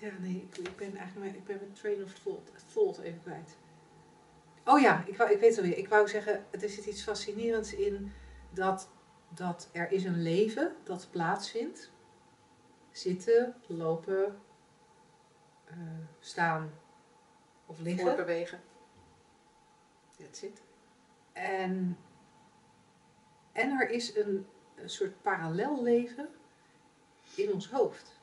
Ja, 0.00 0.10
nee, 0.20 0.48
ik, 0.50 0.56
ik 0.56 0.76
ben 0.76 0.96
eigenlijk 0.96 1.34
ik 1.34 1.44
ben 1.44 1.56
mijn 1.56 1.72
train 1.72 2.02
of 2.02 2.12
thought, 2.12 2.52
thought 2.72 2.98
even 2.98 3.20
kwijt. 3.20 3.56
Oh 4.64 4.80
ja, 4.80 5.04
ik, 5.06 5.16
wou, 5.16 5.30
ik 5.30 5.40
weet 5.40 5.50
het 5.50 5.58
alweer. 5.58 5.78
Ik 5.78 5.88
wou 5.88 6.08
zeggen, 6.08 6.44
er 6.50 6.68
zit 6.68 6.86
iets 6.86 7.02
fascinerends 7.02 7.74
in 7.74 8.12
dat, 8.50 8.88
dat 9.28 9.68
er 9.72 9.92
is 9.92 10.04
een 10.04 10.22
leven 10.22 10.76
dat 10.82 11.08
plaatsvindt. 11.10 11.90
Zitten, 12.90 13.54
lopen, 13.66 14.40
eh, 15.64 15.76
staan 16.20 16.72
of 17.66 17.80
liggen. 17.80 18.06
voorbewegen. 18.06 18.60
That's 20.16 20.42
it. 20.42 20.62
En, 21.32 21.98
en 23.52 23.70
er 23.70 23.90
is 23.90 24.16
een, 24.16 24.46
een 24.74 24.90
soort 24.90 25.22
parallel 25.22 25.82
leven 25.82 26.28
in 27.34 27.52
ons 27.52 27.70
hoofd. 27.70 28.19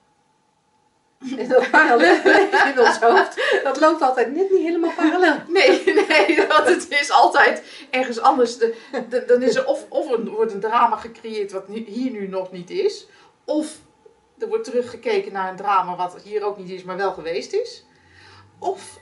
En 1.37 1.47
dat 1.47 1.69
parallel 1.71 2.15
in 2.73 2.79
ons 2.79 2.99
hoofd, 2.99 3.61
dat 3.63 3.79
loopt 3.79 4.01
altijd 4.01 4.35
net 4.35 4.49
niet 4.51 4.61
helemaal 4.61 4.93
parallel. 4.95 5.35
Nee, 5.47 5.83
nee, 6.07 6.47
want 6.47 6.67
het 6.67 6.89
is 6.89 7.11
altijd 7.11 7.63
ergens 7.91 8.19
anders. 8.19 8.57
De, 8.57 8.75
de- 9.09 9.23
dan 9.27 9.41
is 9.41 9.55
er 9.55 9.65
of, 9.65 9.85
of 9.89 10.11
er 10.11 10.29
wordt 10.29 10.53
een 10.53 10.59
drama 10.59 10.95
gecreëerd 10.95 11.51
wat 11.51 11.67
nu- 11.67 11.85
hier 11.87 12.11
nu 12.11 12.27
nog 12.27 12.51
niet 12.51 12.69
is. 12.69 13.07
Of 13.45 13.77
er 14.37 14.47
wordt 14.47 14.63
teruggekeken 14.63 15.31
naar 15.33 15.49
een 15.49 15.55
drama 15.55 15.95
wat 15.95 16.21
hier 16.23 16.43
ook 16.43 16.57
niet 16.57 16.69
is, 16.69 16.83
maar 16.83 16.97
wel 16.97 17.11
geweest 17.13 17.53
is. 17.53 17.85
Of, 18.59 18.99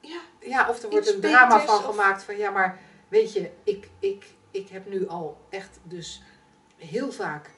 ja, 0.00 0.18
Ja, 0.40 0.68
of 0.68 0.82
er 0.82 0.90
wordt 0.90 1.14
een 1.14 1.20
drama 1.20 1.60
van 1.60 1.76
of- 1.78 1.84
gemaakt 1.84 2.22
van 2.22 2.36
ja, 2.36 2.50
maar 2.50 2.78
weet 3.08 3.32
je, 3.32 3.50
ik, 3.64 3.88
ik, 3.98 4.24
ik 4.50 4.68
heb 4.68 4.88
nu 4.88 5.08
al 5.08 5.36
echt 5.50 5.78
dus 5.82 6.22
heel 6.76 7.12
vaak 7.12 7.50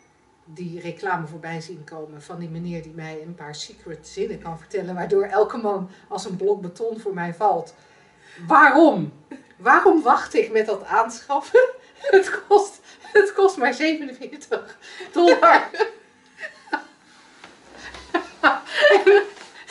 die 0.48 0.80
reclame 0.80 1.26
voorbij 1.26 1.60
zien 1.60 1.84
komen 1.84 2.22
van 2.22 2.38
die 2.38 2.48
meneer 2.48 2.82
die 2.82 2.92
mij 2.94 3.22
een 3.22 3.34
paar 3.34 3.54
secret 3.54 4.08
zinnen 4.08 4.42
kan 4.42 4.58
vertellen, 4.58 4.94
waardoor 4.94 5.24
elke 5.24 5.56
man 5.56 5.90
als 6.08 6.24
een 6.24 6.36
blok 6.36 6.60
beton 6.60 7.00
voor 7.00 7.14
mij 7.14 7.34
valt. 7.34 7.74
Waarom? 8.46 9.12
Waarom 9.56 10.02
wacht 10.02 10.34
ik 10.34 10.52
met 10.52 10.66
dat 10.66 10.84
aanschaffen? 10.84 11.68
Het 11.96 12.42
kost, 12.48 12.80
het 13.00 13.32
kost 13.32 13.56
maar 13.56 13.74
47 13.74 14.78
dollar. 15.12 15.70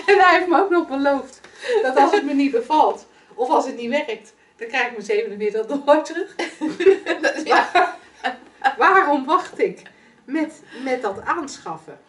en 0.06 0.20
hij 0.20 0.38
heeft 0.38 0.48
me 0.48 0.58
ook 0.58 0.70
nog 0.70 0.88
beloofd 0.88 1.42
dat 1.82 1.96
als 1.96 2.12
het 2.12 2.26
me 2.26 2.34
niet 2.34 2.52
bevalt, 2.52 3.06
of 3.34 3.50
als 3.50 3.66
het 3.66 3.76
niet 3.76 3.90
werkt, 3.90 4.34
dan 4.56 4.68
krijg 4.68 4.86
ik 4.86 4.92
mijn 4.92 5.06
47 5.06 5.66
dollar 5.66 6.04
terug. 6.04 6.36
ja. 7.44 7.98
Waarom 8.78 9.26
wacht 9.26 9.60
ik 9.60 9.82
met, 10.26 10.64
met 10.84 11.02
dat 11.02 11.22
aanschaffen? 11.22 12.00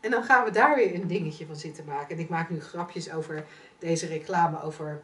En 0.00 0.10
dan 0.10 0.24
gaan 0.24 0.44
we 0.44 0.50
daar 0.50 0.74
weer 0.74 0.94
een 0.94 1.06
dingetje 1.06 1.46
van 1.46 1.56
zitten 1.56 1.84
maken. 1.84 2.16
En 2.16 2.22
ik 2.22 2.28
maak 2.28 2.50
nu 2.50 2.60
grapjes 2.60 3.12
over 3.12 3.46
deze 3.78 4.06
reclame, 4.06 4.62
over, 4.62 5.02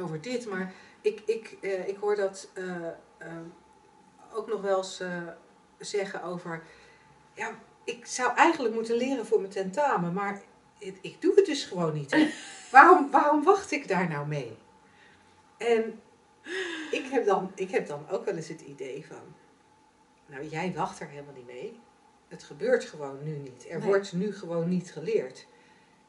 over 0.00 0.20
dit. 0.20 0.46
Maar 0.46 0.72
ik, 1.00 1.22
ik, 1.26 1.56
eh, 1.60 1.88
ik 1.88 1.96
hoor 1.96 2.16
dat 2.16 2.48
eh, 2.52 2.86
eh, 3.18 3.28
ook 4.32 4.48
nog 4.48 4.60
wel 4.60 4.78
eens 4.78 5.02
zeggen 5.78 6.22
over... 6.22 6.62
Ja, 7.34 7.50
ik 7.84 8.06
zou 8.06 8.34
eigenlijk 8.36 8.74
moeten 8.74 8.96
leren 8.96 9.26
voor 9.26 9.40
mijn 9.40 9.52
tentamen, 9.52 10.12
maar 10.12 10.42
ik, 10.78 10.98
ik 11.00 11.20
doe 11.20 11.34
het 11.34 11.46
dus 11.46 11.64
gewoon 11.64 11.94
niet. 11.94 12.32
Waarom, 12.70 13.10
waarom 13.10 13.42
wacht 13.42 13.70
ik 13.70 13.88
daar 13.88 14.08
nou 14.08 14.26
mee? 14.26 14.56
En 15.56 16.00
ik 16.90 17.06
heb, 17.10 17.26
dan, 17.26 17.52
ik 17.54 17.70
heb 17.70 17.86
dan 17.86 18.08
ook 18.10 18.24
wel 18.24 18.34
eens 18.34 18.48
het 18.48 18.60
idee 18.60 19.06
van, 19.06 19.34
nou 20.26 20.44
jij 20.44 20.72
wacht 20.74 21.00
er 21.00 21.08
helemaal 21.08 21.34
niet 21.34 21.46
mee. 21.46 21.80
Het 22.32 22.42
gebeurt 22.42 22.84
gewoon 22.84 23.18
nu 23.22 23.36
niet. 23.36 23.66
Er 23.68 23.78
Nee. 23.78 23.86
wordt 23.88 24.12
nu 24.12 24.34
gewoon 24.34 24.68
niet 24.68 24.92
geleerd. 24.92 25.46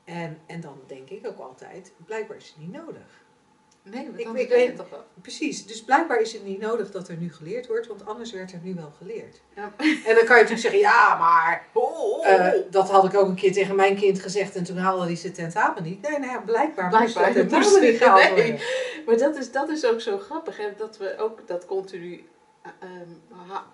En, 0.05 0.37
en 0.45 0.61
dan 0.61 0.79
denk 0.87 1.09
ik 1.09 1.27
ook 1.27 1.39
altijd, 1.39 1.91
blijkbaar 2.05 2.37
is 2.37 2.47
het 2.47 2.57
niet 2.57 2.71
nodig. 2.71 3.21
Nee, 3.83 4.05
want 4.23 4.39
Ik- 4.39 4.49
weet 4.49 4.67
het 4.67 4.75
toch 4.75 4.89
wel. 4.89 5.03
Precies, 5.21 5.65
dus 5.65 5.83
blijkbaar 5.83 6.21
is 6.21 6.33
het 6.33 6.45
niet 6.45 6.59
nodig 6.59 6.91
dat 6.91 7.07
er 7.07 7.15
nu 7.15 7.33
geleerd 7.33 7.67
wordt, 7.67 7.87
want 7.87 8.05
anders 8.05 8.31
werd 8.31 8.51
er 8.51 8.59
nu 8.63 8.73
wel 8.75 8.91
geleerd. 8.97 9.41
Ja. 9.55 9.73
En 9.77 10.15
dan 10.15 10.25
kan 10.25 10.37
je 10.37 10.43
natuurlijk 10.43 10.59
zeggen, 10.59 10.79
ja, 10.79 11.17
maar 11.17 11.65
Oh, 11.73 11.99
oh, 11.99 12.17
oh. 12.19 12.27
eh, 12.27 12.53
dat 12.69 12.89
had 12.89 13.03
ik 13.05 13.13
ook 13.15 13.27
een 13.27 13.35
keer 13.35 13.51
tegen 13.53 13.75
mijn 13.75 13.95
kind 13.95 14.19
gezegd 14.19 14.55
en 14.55 14.63
toen 14.63 14.77
haalde 14.77 15.05
hij 15.05 15.15
zijn 15.15 15.33
tentamen 15.33 15.83
niet. 15.83 16.01
Nee, 16.01 16.19
nou 16.19 16.31
ja, 16.31 16.39
blijkbaar, 16.39 16.89
Blijkbaar 16.89 17.01
moest 17.01 17.35
dat 17.49 17.49
tentamen 17.49 17.81
niet 17.81 17.97
gehaald 17.97 18.35
nee. 18.37 18.59
Maar 19.05 19.17
dat 19.17 19.35
is, 19.35 19.51
dat 19.51 19.69
is 19.69 19.85
ook 19.85 20.01
zo 20.01 20.17
grappig, 20.17 20.57
hè? 20.57 20.67
dat 20.77 20.97
we 20.97 21.17
ook 21.17 21.47
dat 21.47 21.65
continu 21.65 22.23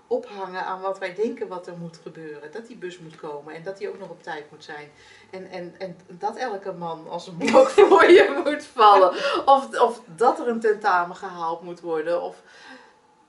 ophangen 0.08 0.66
aan 0.66 0.82
wat 0.82 1.00
wij 1.00 1.16
denken 1.16 1.48
wat 1.48 1.68
er 1.68 1.78
moet 1.78 1.98
gebeuren. 1.98 2.52
Dat 2.52 2.68
die 2.68 2.78
bus 2.78 3.00
moet 3.00 3.16
komen 3.16 3.54
en 3.54 3.64
dat 3.64 3.78
die 3.78 3.90
ook 3.90 4.00
nog 4.00 4.10
op 4.10 4.24
tijd 4.24 4.52
moet 4.52 4.64
zijn. 4.64 4.92
En, 5.30 5.50
en, 5.50 5.76
en 5.78 5.98
dat 6.08 6.36
elke 6.36 6.72
man 6.72 7.10
als 7.10 7.28
een 7.28 7.38
blok 7.38 7.70
voor 7.90 8.06
je 8.06 8.42
moet 8.44 8.64
vallen. 8.64 9.10
Of, 9.46 9.80
of 9.80 10.02
dat 10.06 10.40
er 10.40 10.48
een 10.48 10.60
tentamen 10.60 11.16
gehaald 11.16 11.62
moet 11.62 11.80
worden. 11.80 12.22
Of, 12.22 12.42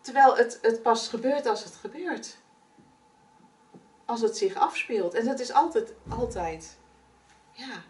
terwijl 0.00 0.36
het, 0.36 0.58
het 0.62 0.82
pas 0.82 1.08
gebeurt 1.08 1.46
als 1.46 1.64
het 1.64 1.74
gebeurt. 1.74 2.36
Als 4.04 4.20
het 4.20 4.36
zich 4.36 4.54
afspeelt. 4.54 5.14
En 5.14 5.24
dat 5.24 5.40
is 5.40 5.52
altijd, 5.52 5.92
altijd, 6.08 6.78
ja, 7.52 7.82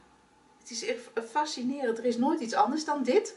het 0.58 0.70
is 0.70 0.84
echt 0.84 1.10
fascinerend. 1.30 1.98
Er 1.98 2.04
is 2.04 2.16
nooit 2.16 2.40
iets 2.40 2.54
anders 2.54 2.84
dan 2.84 3.02
dit. 3.02 3.36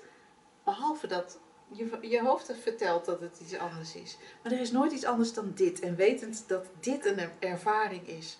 Behalve 0.63 1.07
dat 1.07 1.37
je, 1.73 1.97
je 2.01 2.21
hoofd 2.21 2.51
vertelt 2.61 3.05
dat 3.05 3.19
het 3.19 3.39
iets 3.39 3.57
anders 3.57 3.95
is. 3.95 4.17
Maar 4.43 4.51
er 4.51 4.59
is 4.59 4.71
nooit 4.71 4.91
iets 4.91 5.05
anders 5.05 5.33
dan 5.33 5.51
dit. 5.55 5.79
En 5.79 5.95
wetend 5.95 6.43
dat 6.47 6.65
dit 6.79 7.05
een 7.05 7.29
ervaring 7.39 8.07
is. 8.07 8.37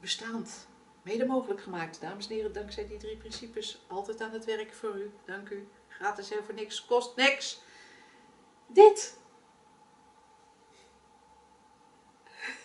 Bestaand. 0.00 0.66
Mede 1.02 1.26
mogelijk 1.26 1.60
gemaakt. 1.60 2.00
Dames 2.00 2.28
en 2.28 2.34
heren, 2.34 2.52
dankzij 2.52 2.86
die 2.86 2.98
drie 2.98 3.16
principes. 3.16 3.84
Altijd 3.88 4.20
aan 4.20 4.32
het 4.32 4.44
werk 4.44 4.72
voor 4.72 4.96
u. 4.96 5.10
Dank 5.24 5.48
u. 5.48 5.68
Gratis 5.88 6.30
en 6.30 6.44
voor 6.44 6.54
niks. 6.54 6.84
Kost 6.84 7.16
niks. 7.16 7.62
Dit. 8.66 9.16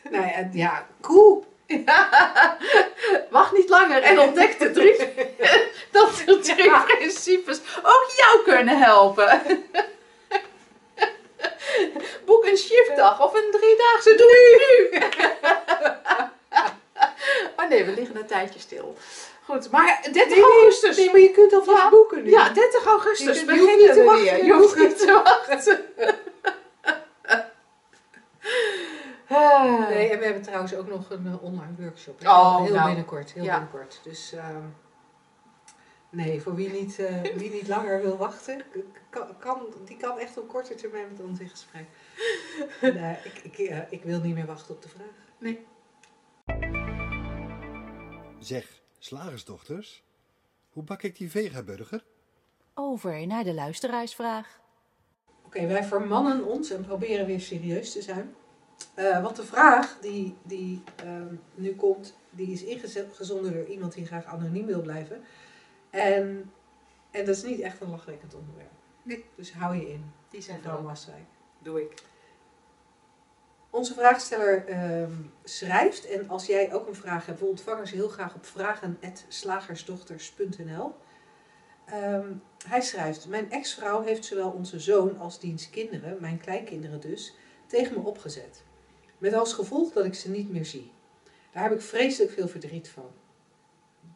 Nou 0.12 0.26
ja, 0.26 0.50
ja, 0.52 0.88
cool. 1.02 1.46
Wacht 3.30 3.52
niet 3.52 3.70
langer 3.70 4.04
en 4.04 4.20
ontdek 4.20 4.60
de 4.60 4.72
drie, 4.72 4.98
dat 5.92 6.24
de 6.26 6.40
drie 6.40 6.82
principes 6.82 7.62
ook 7.84 8.14
jou 8.18 8.44
kunnen 8.44 8.80
helpen. 8.80 9.42
Een 12.58 12.64
shiftdag 12.64 13.22
of 13.24 13.34
een 13.34 13.48
driedaagse 13.52 14.16
doe 14.18 14.28
je 14.28 14.90
nu. 14.92 15.00
Oh 17.58 17.70
nee, 17.70 17.84
we 17.86 17.92
liggen 17.92 18.16
een 18.18 18.26
tijdje 18.26 18.60
stil. 18.60 18.96
Goed, 19.44 19.72
maar 19.72 20.08
30 20.12 20.38
augustus. 20.40 20.98
Nee, 20.98 21.12
maar 21.12 21.20
je 21.20 21.32
kunt 21.32 21.54
alvast 21.54 21.82
Ja. 21.82 21.90
boeken 21.90 22.24
nu. 22.24 22.30
Ja, 22.30 22.50
30 22.50 22.86
augustus 22.86 23.40
Je 23.40 23.46
kunt- 23.46 23.62
niet 23.78 23.94
te 23.94 24.04
wachten, 24.04 24.46
je 24.46 24.54
hoeft 24.54 24.76
niet 24.76 24.98
te 24.98 25.22
wachten. 25.24 25.80
Ah. 29.30 29.90
Nee, 29.90 30.10
en 30.10 30.20
we 30.20 30.24
hebben 30.26 30.44
trouwens 30.44 30.76
ook 30.76 30.88
nog 30.88 31.10
een 31.10 31.26
eh, 31.28 31.44
online 31.44 31.74
workshop. 31.80 32.20
hè. 32.22 32.30
Oh, 32.30 32.62
heel 32.64 32.74
nou. 32.74 32.86
binnenkort, 32.88 33.32
heel 33.34 33.44
Ja. 33.44 33.52
binnenkort. 33.52 34.00
Dus 34.04 34.34
ehm, 34.34 34.62
nee, 36.10 36.42
voor 36.42 36.56
wie 36.56 36.70
niet, 36.70 37.00
eh, 37.00 37.22
wie 37.42 37.52
niet 37.52 37.68
langer 37.68 38.02
wil 38.02 38.18
wachten, 38.18 38.62
kan, 39.10 39.38
kan, 39.38 39.74
die 39.86 39.98
kan 39.98 40.20
echt 40.20 40.38
op 40.38 40.48
korte 40.48 40.76
termijn 40.76 41.12
met 41.12 41.22
ons 41.22 41.40
in 41.40 41.50
gesprek. 41.50 41.86
nee, 43.02 43.18
ik, 43.24 43.40
ik, 43.44 43.58
eh, 43.58 43.92
ik 43.92 44.04
wil 44.04 44.22
niet 44.22 44.34
meer 44.34 44.46
wachten 44.46 44.76
op 44.76 44.82
de 44.82 44.90
vraag. 44.90 45.56
Zeg, 48.40 48.82
slagersdochters, 49.00 50.04
hoe 50.70 50.84
bak 50.84 51.04
ik 51.04 51.18
die 51.18 51.32
vegaburger? 51.32 52.04
Over 52.74 53.28
naar 53.28 53.44
de 53.44 53.54
luisteraarsvraag. 53.54 54.60
Oké, 55.46 55.68
wij 55.68 55.84
vermannen 55.84 56.46
ons 56.46 56.70
en 56.70 56.86
proberen 56.86 57.26
weer 57.26 57.40
serieus 57.40 57.92
te 57.92 58.02
zijn. 58.02 58.36
Eh, 58.94 59.22
want 59.22 59.36
de 59.36 59.44
vraag 59.44 59.98
die, 60.02 60.36
die 60.44 60.84
ehm, 60.96 61.36
nu 61.56 61.76
komt, 61.76 62.16
die 62.30 62.52
is 62.52 62.64
ingezonden 62.64 63.54
door 63.54 63.66
iemand 63.66 63.94
die 63.94 64.06
graag 64.06 64.26
anoniem 64.26 64.66
wil 64.66 64.82
blijven. 64.82 65.24
En, 65.98 66.52
en 67.12 67.26
dat 67.26 67.36
is 67.36 67.44
niet 67.44 67.60
echt 67.60 67.82
een 67.82 67.90
lachwekkend 67.90 68.36
onderwerp. 68.36 68.72
Nee. 69.04 69.26
Dus 69.36 69.54
hou 69.54 69.76
je 69.76 69.90
in, 69.90 70.12
Die 70.30 70.42
zijn. 70.42 70.62
Maswijk. 70.84 71.26
Doe 71.60 71.82
ik. 71.82 71.94
Onze 73.70 73.94
vraagsteller 73.94 74.66
ehm, 74.66 75.12
schrijft, 75.44 76.06
en 76.06 76.30
als 76.30 76.46
jij 76.46 76.74
ook 76.74 76.88
een 76.88 76.96
vraag 76.96 77.26
hebt, 77.26 77.40
we 77.40 77.46
ontvangen 77.46 77.88
ze 77.88 77.96
heel 77.96 78.10
graag 78.10 78.36
op 78.36 78.46
vragen.slagersdochters.nl. 78.46 80.96
Ehm, 81.86 82.34
hij 82.68 82.82
schrijft, 82.82 83.28
mijn 83.28 83.52
ex-vrouw 83.52 84.02
heeft 84.02 84.26
zowel 84.26 84.52
onze 84.52 84.80
zoon 84.80 85.20
als 85.20 85.40
diens 85.40 85.70
kinderen, 85.70 86.18
mijn 86.22 86.38
kleinkinderen 86.38 87.02
dus, 87.02 87.36
tegen 87.68 87.94
me 87.94 88.08
opgezet. 88.08 88.64
Met 89.18 89.34
als 89.34 89.54
gevolg 89.54 89.94
dat 89.94 90.06
ik 90.06 90.16
ze 90.16 90.30
niet 90.30 90.52
meer 90.52 90.66
zie. 90.66 90.92
Daar 91.52 91.64
heb 91.64 91.72
ik 91.72 91.82
vreselijk 91.82 92.32
veel 92.32 92.48
verdriet 92.48 92.90
van. 92.90 93.12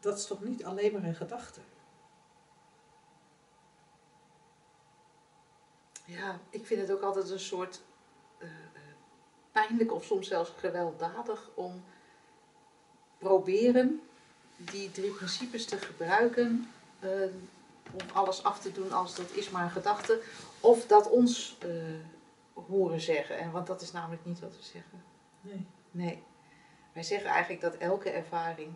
Dat 0.00 0.18
is 0.18 0.26
toch 0.26 0.42
niet 0.42 0.64
alleen 0.64 0.92
maar 0.92 1.04
een 1.04 1.14
gedachte? 1.14 1.60
Ja, 6.12 6.40
ik 6.50 6.66
vind 6.66 6.80
het 6.80 6.90
ook 6.90 7.02
altijd 7.02 7.30
een 7.30 7.40
soort 7.40 7.80
eh, 8.38 8.48
eh, 8.48 8.80
pijnlijk 9.52 9.92
of 9.92 10.04
soms 10.04 10.28
zelfs 10.28 10.52
gewelddadig 10.56 11.50
om 11.54 11.84
proberen 13.18 14.02
die 14.56 14.90
drie 14.90 15.10
principes 15.10 15.64
te 15.64 15.78
gebruiken 15.78 16.70
eh, 17.00 17.10
om 17.92 18.10
alles 18.12 18.42
af 18.42 18.60
te 18.60 18.72
doen 18.72 18.92
als 18.92 19.16
dat 19.16 19.30
is 19.30 19.50
maar 19.50 19.64
een 19.64 19.70
gedachte. 19.70 20.22
Of 20.60 20.86
dat 20.86 21.10
ons 21.10 21.56
horen 22.68 23.00
zeggen. 23.00 23.38
En, 23.38 23.50
want 23.50 23.66
dat 23.66 23.82
is 23.82 23.92
namelijk 23.92 24.24
niet 24.24 24.40
wat 24.40 24.56
we 24.56 24.62
zeggen. 24.62 25.04
Nee. 25.40 25.66
Nee. 25.90 26.22
Wij 26.92 27.02
zeggen 27.02 27.30
eigenlijk 27.30 27.62
dat 27.62 27.76
elke 27.76 28.10
ervaring, 28.10 28.72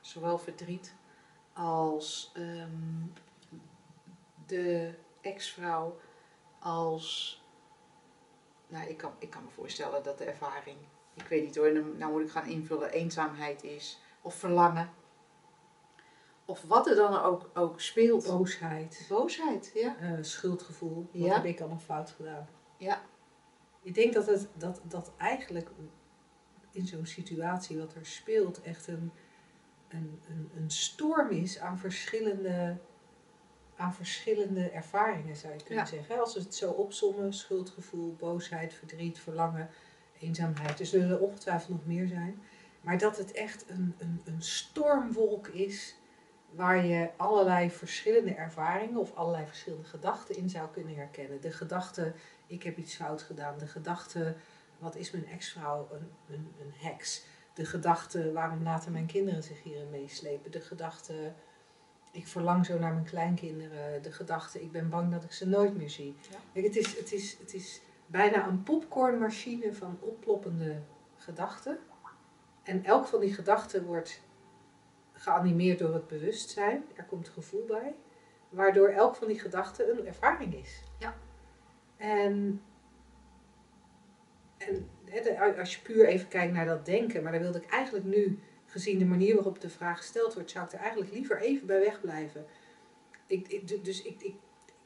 zowel 0.00 0.38
verdriet 0.38 0.94
als 1.52 2.30
ehm, 2.34 3.06
de 4.46 4.94
ex-vrouw, 5.20 5.98
als. 6.60 7.38
Nou, 8.68 8.88
ik 8.88 8.96
kan, 8.96 9.12
ik 9.18 9.30
kan 9.30 9.42
me 9.44 9.50
voorstellen 9.50 10.02
dat 10.02 10.18
de 10.18 10.24
ervaring, 10.24 10.76
ik 11.14 11.26
weet 11.26 11.44
niet 11.44 11.56
hoor, 11.56 11.72
nou 11.96 12.12
moet 12.12 12.22
ik 12.22 12.30
gaan 12.30 12.46
invullen, 12.48 12.90
eenzaamheid 12.90 13.62
is, 13.62 14.00
of 14.22 14.34
verlangen. 14.34 14.90
Of 16.44 16.62
wat 16.62 16.86
er 16.86 16.94
dan 16.94 17.20
ook, 17.22 17.50
ook 17.54 17.80
speelt. 17.80 18.26
Boosheid, 18.26 19.06
Boosheid, 19.08 19.70
ja. 19.74 19.96
eh, 19.96 20.12
schuldgevoel. 20.20 21.08
Wat 21.12 21.22
Ja. 21.24 21.34
heb 21.34 21.44
ik 21.44 21.60
allemaal 21.60 21.78
fout 21.78 22.10
gedaan? 22.10 22.48
Ja. 22.76 23.00
Ik 23.82 23.94
denk 23.94 24.12
dat, 24.12 24.26
het, 24.26 24.48
dat, 24.54 24.80
dat 24.84 25.12
eigenlijk 25.16 25.70
in 26.70 26.86
zo'n 26.86 27.06
situatie 27.06 27.78
wat 27.78 27.94
er 27.94 28.06
speelt 28.06 28.62
echt 28.62 28.86
een, 28.86 29.12
een, 29.88 30.22
een, 30.28 30.50
een 30.56 30.70
storm 30.70 31.30
is 31.30 31.58
aan 31.58 31.78
verschillende, 31.78 32.78
aan 33.80 33.94
verschillende 33.94 34.70
ervaringen, 34.70 35.36
zou 35.36 35.52
je 35.52 35.58
kunnen 35.64 35.84
Ja. 35.84 35.90
zeggen. 35.90 36.20
Als 36.20 36.34
we 36.34 36.40
het 36.40 36.54
zo 36.54 36.70
opzommen, 36.70 37.32
schuldgevoel, 37.32 38.14
boosheid, 38.18 38.74
verdriet, 38.74 39.18
verlangen, 39.18 39.68
eenzaamheid. 40.18 40.80
Er 40.80 40.86
zullen 40.86 41.20
ongetwijfeld 41.20 41.68
nog 41.68 41.86
meer 41.86 42.06
zijn. 42.06 42.42
Maar 42.80 42.98
dat 42.98 43.16
het 43.16 43.32
echt 43.32 43.64
een, 43.68 43.94
een, 43.98 44.20
een 44.24 44.42
stormwolk 44.42 45.46
is 45.46 45.94
waar 46.50 46.84
je 46.86 47.10
allerlei 47.16 47.70
verschillende 47.70 48.34
ervaringen 48.34 49.00
of 49.00 49.14
allerlei 49.14 49.46
verschillende 49.46 49.88
gedachten 49.88 50.36
in 50.36 50.50
zou 50.50 50.68
kunnen 50.70 50.94
herkennen. 50.94 51.40
De 51.40 51.52
gedachte, 51.52 52.12
ik 52.46 52.62
heb 52.62 52.76
iets 52.78 52.94
fout 52.94 53.22
gedaan. 53.22 53.58
De 53.58 53.66
gedachte, 53.66 54.34
wat 54.78 54.96
is 54.96 55.10
mijn 55.10 55.26
ex-vrouw 55.26 55.88
een, 55.92 56.10
een, 56.34 56.52
een 56.60 56.72
heks? 56.74 57.24
De 57.54 57.64
gedachte, 57.64 58.32
waarom 58.32 58.62
laten 58.62 58.92
mijn 58.92 59.06
kinderen 59.06 59.42
zich 59.42 59.62
hierin 59.62 59.90
meeslepen? 59.90 60.50
De 60.50 60.60
gedachte, 60.60 61.32
ik 62.10 62.26
verlang 62.26 62.66
zo 62.66 62.78
naar 62.78 62.92
mijn 62.92 63.04
kleinkinderen. 63.04 64.02
De 64.02 64.12
gedachte, 64.12 64.62
ik 64.62 64.72
ben 64.72 64.88
bang 64.88 65.12
dat 65.12 65.24
ik 65.24 65.32
ze 65.32 65.48
nooit 65.48 65.76
meer 65.76 65.90
zie. 65.90 66.16
Ja. 66.30 66.36
Kijk, 66.52 66.64
het, 66.64 66.76
is, 66.76 66.98
het, 66.98 67.12
is, 67.12 67.38
het 67.38 67.54
is 67.54 67.80
bijna 68.06 68.46
een 68.46 68.62
popcornmachine 68.62 69.72
van 69.72 69.98
opploppende 70.00 70.82
gedachten. 71.16 71.78
En 72.62 72.84
elk 72.84 73.06
van 73.06 73.20
die 73.20 73.34
gedachten 73.34 73.84
wordt 73.84 74.22
geanimeerd 75.12 75.78
door 75.78 75.94
het 75.94 76.06
bewustzijn. 76.06 76.84
Er 76.94 77.04
komt 77.04 77.28
gevoel 77.28 77.64
bij. 77.64 77.94
Waardoor 78.48 78.88
elk 78.88 79.16
van 79.16 79.26
die 79.28 79.40
gedachten 79.40 79.98
een 79.98 80.06
ervaring 80.06 80.54
is. 80.54 80.82
Ja. 80.98 81.14
En, 81.96 82.62
en 84.56 84.88
als 85.58 85.74
je 85.74 85.82
puur 85.82 86.06
even 86.06 86.28
kijkt 86.28 86.52
naar 86.52 86.66
dat 86.66 86.86
denken, 86.86 87.22
maar 87.22 87.32
daar 87.32 87.40
wilde 87.40 87.62
ik 87.62 87.70
eigenlijk 87.70 88.04
nu, 88.04 88.38
gezien 88.70 88.98
de 88.98 89.04
manier 89.04 89.34
waarop 89.34 89.60
de 89.60 89.70
vraag 89.70 89.96
gesteld 89.96 90.34
wordt, 90.34 90.50
zou 90.50 90.64
ik 90.64 90.72
er 90.72 90.78
eigenlijk 90.78 91.12
liever 91.12 91.40
even 91.40 91.66
bij 91.66 91.78
wegblijven. 91.80 92.46
Ik, 93.26 93.48
ik, 93.48 93.84
dus 93.84 94.02
ik, 94.02 94.22
ik, 94.22 94.34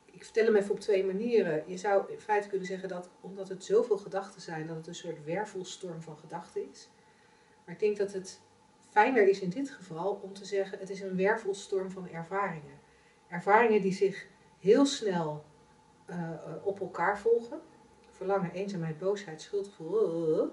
ik 0.05 0.25
vertel 0.25 0.45
hem 0.45 0.57
even 0.57 0.71
op 0.71 0.81
twee 0.81 1.05
manieren. 1.05 1.63
Je 1.67 1.77
zou 1.77 2.13
in 2.13 2.21
feite 2.21 2.49
kunnen 2.49 2.67
zeggen 2.67 2.89
dat 2.89 3.11
omdat 3.21 3.49
het 3.49 3.65
zoveel 3.65 3.99
gedachten 3.99 4.41
zijn, 4.41 4.67
dat 4.67 4.77
het 4.77 4.87
een 4.87 4.95
soort 4.95 5.25
wervelstorm 5.25 6.03
van 6.03 6.19
gedachten 6.19 6.71
is. 6.71 6.89
Maar 7.65 7.75
ik 7.75 7.81
denk 7.81 7.97
dat 7.97 8.13
het 8.13 8.41
fijner 8.91 9.29
is 9.29 9.41
in 9.41 9.51
dit 9.51 9.71
geval 9.71 10.21
om 10.23 10.33
te 10.33 10.45
zeggen, 10.45 10.79
het 10.79 10.91
is 10.91 11.01
een 11.01 11.17
wervelstorm 11.17 11.91
van 11.91 12.09
ervaringen. 12.09 12.79
Ervaringen 13.29 13.83
die 13.83 13.93
zich 13.93 14.27
heel 14.59 14.87
snel 14.87 15.45
uh, 16.11 16.31
op 16.63 16.81
elkaar 16.81 17.19
volgen. 17.19 17.61
Verlangen, 18.11 18.51
eenzaamheid, 18.51 18.99
boosheid, 18.99 19.43
schuldgevoel. 19.43 20.53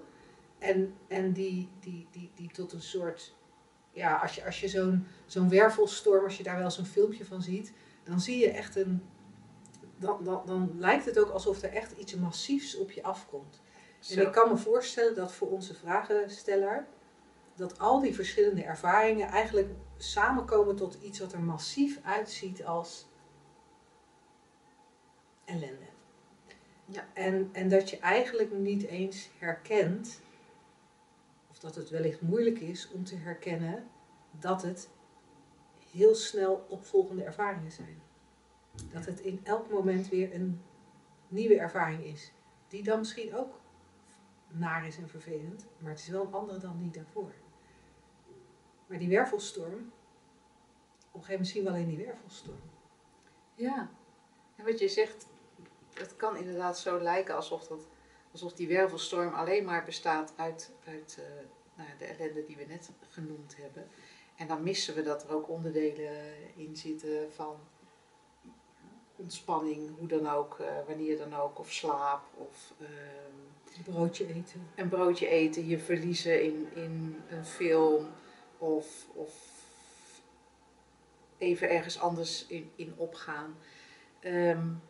En, 0.62 0.94
en 1.08 1.32
die, 1.32 1.68
die, 1.80 2.08
die, 2.10 2.30
die 2.34 2.50
tot 2.50 2.72
een 2.72 2.82
soort, 2.82 3.34
ja, 3.92 4.16
als 4.16 4.34
je, 4.34 4.44
als 4.44 4.60
je 4.60 4.68
zo'n 4.68 5.06
zo'n 5.26 5.48
wervelstorm, 5.48 6.24
als 6.24 6.36
je 6.36 6.42
daar 6.42 6.58
wel 6.58 6.70
zo'n 6.70 6.84
filmpje 6.84 7.24
van 7.24 7.42
ziet, 7.42 7.72
dan 8.04 8.20
zie 8.20 8.38
je 8.38 8.50
echt 8.50 8.76
een, 8.76 9.02
dan, 9.98 10.24
dan, 10.24 10.42
dan 10.46 10.72
lijkt 10.78 11.04
het 11.04 11.18
ook 11.18 11.30
alsof 11.30 11.62
er 11.62 11.72
echt 11.72 11.92
iets 11.92 12.14
massiefs 12.14 12.76
op 12.76 12.90
je 12.90 13.02
afkomt. 13.02 13.62
En 14.10 14.20
ik 14.20 14.32
kan 14.32 14.48
me 14.48 14.56
voorstellen 14.56 15.14
dat 15.14 15.32
voor 15.32 15.50
onze 15.50 15.74
vragensteller, 15.74 16.86
dat 17.54 17.78
al 17.78 18.00
die 18.00 18.14
verschillende 18.14 18.62
ervaringen 18.62 19.28
eigenlijk 19.28 19.70
samenkomen 19.96 20.76
tot 20.76 20.98
iets 21.02 21.18
wat 21.18 21.32
er 21.32 21.40
massief 21.40 22.00
uitziet 22.02 22.64
als 22.64 23.06
ellende. 25.44 25.90
Ja. 26.84 27.06
En, 27.12 27.48
en 27.52 27.68
dat 27.68 27.90
je 27.90 27.98
eigenlijk 27.98 28.52
niet 28.52 28.82
eens 28.82 29.28
herkent, 29.38 30.20
dat 31.62 31.74
het 31.74 31.90
wellicht 31.90 32.20
moeilijk 32.20 32.58
is 32.58 32.90
om 32.90 33.04
te 33.04 33.16
herkennen 33.16 33.88
dat 34.30 34.62
het 34.62 34.90
heel 35.90 36.14
snel 36.14 36.66
opvolgende 36.68 37.22
ervaringen 37.22 37.72
zijn. 37.72 38.02
Dat 38.92 39.06
het 39.06 39.20
in 39.20 39.40
elk 39.42 39.70
moment 39.70 40.08
weer 40.08 40.34
een 40.34 40.62
nieuwe 41.28 41.58
ervaring 41.58 42.04
is, 42.04 42.32
die 42.68 42.82
dan 42.82 42.98
misschien 42.98 43.34
ook 43.34 43.60
naar 44.48 44.86
is 44.86 44.96
en 44.96 45.08
vervelend, 45.08 45.66
maar 45.78 45.90
het 45.90 46.00
is 46.00 46.08
wel 46.08 46.26
een 46.26 46.32
andere 46.32 46.58
dan 46.58 46.78
die 46.78 46.90
daarvoor. 46.90 47.32
Maar 48.86 48.98
die 48.98 49.08
wervelstorm, 49.08 49.92
op 51.10 51.20
een 51.20 51.24
gegeven 51.24 51.30
moment 51.30 51.48
zien 51.48 51.64
we 51.64 51.70
alleen 51.70 51.88
die 51.88 52.06
wervelstorm. 52.06 52.60
Ja, 53.54 53.90
en 54.56 54.64
wat 54.64 54.78
je 54.78 54.88
zegt, 54.88 55.26
het 55.94 56.16
kan 56.16 56.36
inderdaad 56.36 56.78
zo 56.78 57.00
lijken 57.00 57.34
alsof, 57.34 57.66
dat, 57.66 57.86
alsof 58.32 58.52
die 58.52 58.68
wervelstorm 58.68 59.34
alleen 59.34 59.64
maar 59.64 59.84
bestaat 59.84 60.32
uit, 60.36 60.70
uit 60.84 61.18
uh, 61.20 61.24
nou, 61.74 61.88
de 61.98 62.04
ellende 62.04 62.44
die 62.44 62.56
we 62.56 62.64
net 62.64 62.90
genoemd 63.08 63.56
hebben. 63.56 63.88
En 64.36 64.46
dan 64.46 64.62
missen 64.62 64.94
we 64.94 65.02
dat 65.02 65.24
er 65.24 65.34
ook 65.34 65.48
onderdelen 65.48 66.34
in 66.56 66.76
zitten 66.76 67.32
van 67.32 67.56
ontspanning, 69.16 69.90
hoe 69.98 70.08
dan 70.08 70.28
ook, 70.28 70.58
uh, 70.60 70.66
wanneer 70.86 71.18
dan 71.18 71.34
ook, 71.34 71.58
of 71.58 71.72
slaap, 71.72 72.22
of 72.34 72.72
uh, 72.80 72.88
een 73.76 73.92
broodje 73.92 74.34
eten. 74.34 74.68
Een 74.74 74.88
broodje 74.88 75.28
eten, 75.28 75.66
je 75.66 75.78
verliezen 75.78 76.42
in, 76.42 76.68
in 76.74 77.22
een 77.28 77.44
film, 77.44 78.06
of, 78.58 79.06
of 79.12 79.32
even 81.38 81.70
ergens 81.70 82.00
anders 82.00 82.46
in, 82.46 82.70
in 82.76 82.94
opgaan. 82.96 83.56
Um, 84.24 84.82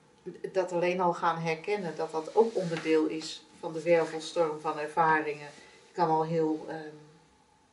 dat 0.53 0.73
alleen 0.73 1.01
al 1.01 1.13
gaan 1.13 1.39
herkennen 1.39 1.97
dat 1.97 2.11
dat 2.11 2.35
ook 2.35 2.57
onderdeel 2.57 3.07
is 3.07 3.47
van 3.59 3.73
de 3.73 3.83
wervelstorm 3.83 4.61
van 4.61 4.79
ervaringen, 4.79 5.49
kan 5.93 6.09
al 6.09 6.25
heel, 6.25 6.67
um, 6.69 6.99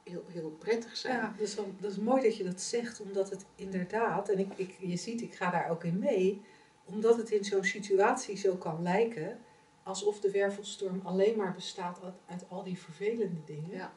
heel, 0.03 0.23
heel 0.27 0.49
prettig 0.49 0.97
zijn. 0.97 1.15
Ja, 1.15 1.33
dat 1.37 1.47
is, 1.47 1.55
wel, 1.55 1.73
dat 1.79 1.91
is 1.91 1.97
mooi 1.97 2.21
dat 2.21 2.37
je 2.37 2.43
dat 2.43 2.61
zegt, 2.61 3.01
omdat 3.01 3.29
het 3.29 3.45
inderdaad, 3.55 4.29
en 4.29 4.39
ik, 4.39 4.51
ik, 4.55 4.75
je 4.79 4.97
ziet, 4.97 5.21
ik 5.21 5.35
ga 5.35 5.49
daar 5.49 5.69
ook 5.69 5.83
in 5.83 5.99
mee, 5.99 6.41
omdat 6.85 7.17
het 7.17 7.31
in 7.31 7.43
zo'n 7.43 7.63
situatie 7.63 8.37
zo 8.37 8.55
kan 8.55 8.81
lijken 8.81 9.39
alsof 9.83 10.19
de 10.19 10.31
wervelstorm 10.31 11.01
alleen 11.03 11.37
maar 11.37 11.53
bestaat 11.53 11.99
uit, 12.03 12.13
uit 12.25 12.49
al 12.49 12.63
die 12.63 12.79
vervelende 12.79 13.43
dingen. 13.45 13.71
Ja. 13.71 13.93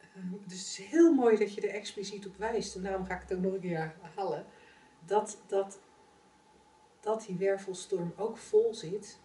Ehm, 0.00 0.30
dus 0.46 0.58
het 0.58 0.68
is 0.68 0.86
heel 0.90 1.12
mooi 1.12 1.36
dat 1.36 1.54
je 1.54 1.60
er 1.60 1.74
expliciet 1.74 2.26
op 2.26 2.36
wijst, 2.36 2.74
en 2.74 2.82
daarom 2.82 3.04
ga 3.04 3.14
ik 3.14 3.20
het 3.20 3.32
ook 3.32 3.42
nog 3.42 3.52
een 3.52 3.60
keer 3.60 3.94
halen, 4.14 4.46
dat, 5.06 5.38
dat 5.46 5.78
dat 7.06 7.24
die 7.26 7.36
wervelstorm 7.36 8.12
ook 8.16 8.36
vol 8.36 8.74
zit 8.74 9.18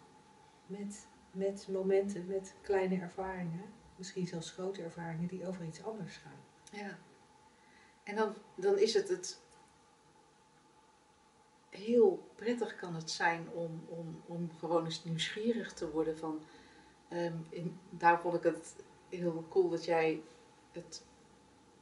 met, 0.66 1.08
met 1.32 1.68
momenten, 1.72 2.26
met 2.28 2.56
kleine 2.62 3.00
ervaringen, 3.00 3.74
misschien 3.96 4.28
zelfs 4.28 4.52
grote 4.52 4.84
ervaringen 4.84 5.28
die 5.28 5.48
over 5.48 5.66
iets 5.66 5.84
anders 5.84 6.18
gaan. 6.18 6.40
Ja. 6.72 6.98
En 8.04 8.16
dan, 8.16 8.36
dan 8.56 8.78
is 8.78 8.94
het 8.94 9.10
het 9.10 9.42
heel 11.70 12.32
prettig 12.36 12.76
kan 12.76 12.96
het 12.96 13.12
zijn 13.12 13.50
om, 13.54 13.84
om, 13.88 14.22
om 14.26 14.52
gewoon 14.60 14.86
eens 14.86 15.04
nieuwsgierig 15.04 15.74
te 15.74 15.92
worden 15.92 16.18
van. 16.18 16.42
In, 17.50 17.80
daar 17.90 18.20
vond 18.20 18.36
ik 18.36 18.44
het 18.44 18.76
heel 19.10 19.46
cool 19.50 19.70
dat 19.70 19.86
jij 19.86 20.22
het 20.72 21.06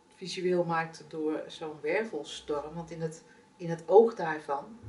visueel 0.07 0.63
maakte 0.63 1.07
door 1.07 1.43
zo'n 1.47 1.81
wervelstorm. 1.81 2.73
Want 2.73 2.91
in 2.91 3.01
het, 3.01 3.23
in 3.57 3.69
het 3.69 3.83
oog 3.87 4.15
daarvan 4.15 4.79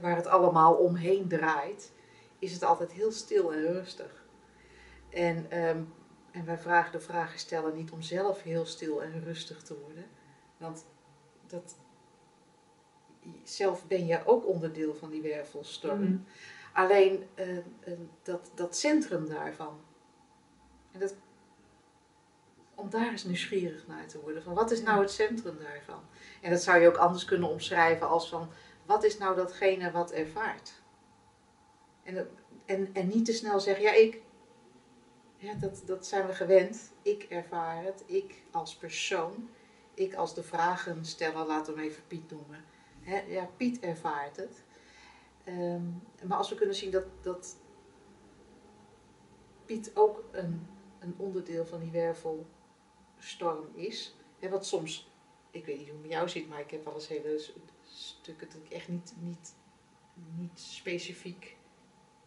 waar 0.00 0.16
het 0.16 0.26
allemaal 0.26 0.74
omheen 0.74 1.28
draait, 1.28 1.92
is 2.38 2.52
het 2.52 2.62
altijd 2.62 2.92
heel 2.92 3.12
stil 3.12 3.52
en 3.52 3.62
rustig. 3.62 4.24
En, 5.10 5.58
um, 5.68 5.92
en 6.30 6.44
wij 6.44 6.58
vragen 6.58 6.92
de 6.92 7.00
vragen 7.00 7.38
stellen 7.38 7.76
niet 7.76 7.90
om 7.90 8.02
zelf 8.02 8.42
heel 8.42 8.66
stil 8.66 9.02
en 9.02 9.24
rustig 9.24 9.62
te 9.62 9.78
worden. 9.78 10.04
Want 10.56 10.86
dat, 11.46 11.76
zelf 13.42 13.86
ben 13.86 14.06
je 14.06 14.26
ook 14.26 14.46
onderdeel 14.46 14.94
van 14.94 15.10
die 15.10 15.22
wervelstorm. 15.22 16.02
Mhm. 16.02 16.16
Alleen 16.72 17.26
uh, 17.34 17.56
uh, 17.56 17.62
dat, 18.22 18.50
dat 18.54 18.76
centrum 18.76 19.28
daarvan. 19.28 19.80
En 20.92 21.00
dat, 21.00 21.14
om 22.74 22.90
daar 22.90 23.10
eens 23.10 23.24
nieuwsgierig 23.24 23.86
naar 23.86 24.06
te 24.06 24.20
worden. 24.20 24.42
Van 24.42 24.54
wat 24.54 24.70
is 24.70 24.82
nou 24.82 25.00
het 25.00 25.10
centrum 25.10 25.58
daarvan? 25.58 26.00
En 26.40 26.50
dat 26.50 26.62
zou 26.62 26.80
je 26.80 26.88
ook 26.88 26.96
anders 26.96 27.24
kunnen 27.24 27.48
omschrijven 27.48 28.08
als 28.08 28.28
van 28.28 28.48
wat 28.86 29.04
is 29.04 29.18
nou 29.18 29.36
datgene 29.36 29.90
wat 29.90 30.12
ervaart? 30.12 30.82
En, 32.02 32.28
en, 32.64 32.90
en 32.92 33.08
niet 33.08 33.24
te 33.24 33.32
snel 33.32 33.60
zeggen, 33.60 33.84
ja, 33.84 33.92
ik. 33.92 34.22
Dat, 35.60 35.82
dat 35.84 36.06
zijn 36.06 36.26
we 36.26 36.34
gewend. 36.34 36.92
Ik 37.02 37.22
ervaar 37.22 37.84
het. 37.84 38.02
Ik 38.06 38.42
als 38.50 38.76
persoon. 38.76 39.48
Ik 39.94 40.14
als 40.14 40.34
de 40.34 40.42
vragen 40.42 41.04
stellen, 41.04 41.46
laten 41.46 41.74
we 41.74 41.80
hem 41.80 41.88
even 41.88 42.06
Piet 42.06 42.30
noemen. 42.30 42.64
ja, 43.28 43.48
Piet 43.56 43.80
ervaart 43.80 44.36
het. 44.36 44.62
Ehm, 45.44 45.82
maar 46.22 46.38
als 46.38 46.48
we 46.48 46.54
kunnen 46.54 46.74
zien 46.74 46.90
dat, 46.90 47.04
dat 47.20 47.56
Piet 49.64 49.90
ook 49.94 50.24
een, 50.30 50.66
een 50.98 51.14
onderdeel 51.16 51.66
van 51.66 51.80
die 51.80 51.90
wervelstorm 51.90 53.68
is. 53.74 54.16
Wat 54.50 54.66
soms, 54.66 55.10
ik 55.50 55.66
weet 55.66 55.78
niet 55.78 55.86
hoe 55.86 55.96
het 55.96 56.06
met 56.06 56.12
jou 56.12 56.28
zit, 56.28 56.48
maar 56.48 56.60
ik 56.60 56.70
heb 56.70 56.84
wel 56.84 56.94
eens 56.94 57.08
hele 57.08 57.38
stukken 57.94 58.48
dat 58.48 58.56
ik 58.64 58.70
echt 58.70 58.88
niet, 58.88 59.14
niet, 59.18 59.54
niet 60.36 60.60
specifiek 60.60 61.56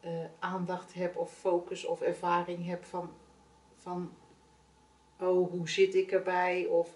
uh, 0.06 0.26
aandacht 0.40 0.94
heb 0.94 1.18
of 1.18 1.34
focus 1.34 1.86
of 1.86 2.02
ervaring 2.02 2.66
heb 2.66 2.84
van, 2.84 3.10
van 3.78 4.14
oh, 5.20 5.50
hoe 5.50 5.70
zit 5.70 5.96
ik 5.96 6.12
erbij 6.12 6.66
of 6.66 6.96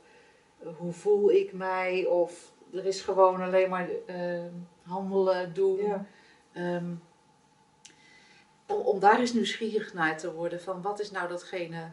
uh, 0.64 0.78
hoe 0.78 0.94
voel 0.94 1.32
ik 1.32 1.54
mij 1.54 2.06
of 2.06 2.54
er 2.74 2.86
is 2.86 3.02
gewoon 3.02 3.42
alleen 3.42 3.70
maar 3.70 3.90
uh, 4.08 4.46
handelen, 4.82 5.54
doen. 5.54 5.78
Ja. 5.78 6.06
Um, 6.54 7.04
om, 8.68 8.82
om 8.82 9.00
daar 9.00 9.20
eens 9.20 9.34
nieuwsgierig 9.34 9.94
naar 9.94 10.18
te 10.18 10.34
worden 10.34 10.62
van 10.62 10.82
wat 10.82 11.00
is 11.00 11.12
nou 11.12 11.28
datgene 11.28 11.92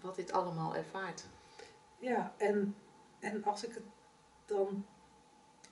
wat 0.00 0.16
dit 0.16 0.32
allemaal 0.32 0.74
ervaart. 0.74 1.24
Ja, 1.98 2.34
en, 2.36 2.76
en 3.18 3.44
als 3.44 3.64
ik 3.64 3.74
het 3.74 3.84
dan 4.46 4.86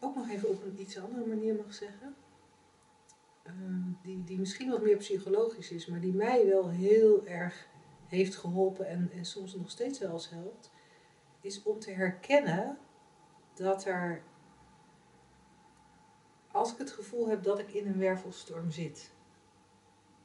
ook 0.00 0.14
nog 0.14 0.28
even 0.28 0.48
op 0.48 0.62
een 0.62 0.80
iets 0.80 0.98
andere 0.98 1.26
manier 1.26 1.54
mag 1.54 1.74
zeggen. 1.74 2.16
Ehm, 3.42 3.92
die, 4.02 4.24
die 4.24 4.38
misschien 4.38 4.70
wat 4.70 4.82
meer 4.82 4.96
psychologisch 4.96 5.70
is, 5.70 5.86
maar 5.86 6.00
die 6.00 6.14
mij 6.14 6.46
wel 6.46 6.68
heel 6.68 7.26
erg 7.26 7.68
heeft 8.06 8.36
geholpen 8.36 8.86
en, 8.86 9.10
en 9.12 9.24
soms 9.24 9.54
nog 9.54 9.70
steeds 9.70 9.98
wel 9.98 10.20
helpt, 10.30 10.70
is 11.40 11.62
om 11.62 11.78
te 11.78 11.90
herkennen 11.90 12.78
dat 13.54 13.84
er, 13.84 14.22
als 16.52 16.72
ik 16.72 16.78
het 16.78 16.90
gevoel 16.90 17.28
heb 17.28 17.42
dat 17.42 17.58
ik 17.58 17.72
in 17.72 17.86
een 17.86 17.98
wervelstorm 17.98 18.70
zit, 18.70 19.10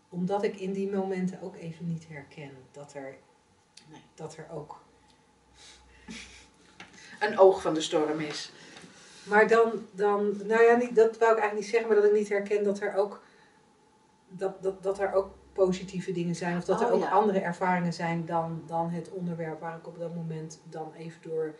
omdat 0.09 0.43
ik 0.43 0.55
in 0.55 0.73
die 0.73 0.91
momenten 0.91 1.41
ook 1.41 1.55
even 1.55 1.87
niet 1.87 2.07
herken 2.07 2.51
dat 2.71 2.93
er, 2.93 3.17
nee, 3.89 4.01
dat 4.13 4.37
er 4.37 4.49
ook 4.49 4.81
een 7.19 7.39
oog 7.39 7.61
van 7.61 7.73
de 7.73 7.81
storm 7.81 8.19
is. 8.19 8.51
Maar 9.23 9.47
dan, 9.47 9.71
dan 9.91 10.37
nou 10.45 10.63
ja, 10.63 10.75
niet, 10.75 10.95
dat 10.95 11.17
wou 11.17 11.31
ik 11.31 11.39
eigenlijk 11.39 11.53
niet 11.53 11.65
zeggen, 11.65 11.87
maar 11.87 11.97
dat 11.97 12.05
ik 12.05 12.13
niet 12.13 12.29
herken 12.29 12.63
dat 12.63 12.79
er 12.79 12.95
ook, 12.95 13.21
dat, 14.27 14.63
dat, 14.63 14.83
dat 14.83 14.99
er 14.99 15.13
ook 15.13 15.31
positieve 15.53 16.11
dingen 16.11 16.35
zijn. 16.35 16.57
Of 16.57 16.65
dat 16.65 16.81
er 16.81 16.87
Oh, 16.87 16.93
ook 16.93 17.01
ja. 17.01 17.09
andere 17.09 17.39
ervaringen 17.39 17.93
zijn 17.93 18.25
dan, 18.25 18.63
dan 18.65 18.89
het 18.89 19.11
onderwerp 19.11 19.59
waar 19.59 19.77
ik 19.77 19.87
op 19.87 19.99
dat 19.99 20.15
moment 20.15 20.61
dan 20.69 20.93
even 20.93 21.21
door 21.21 21.55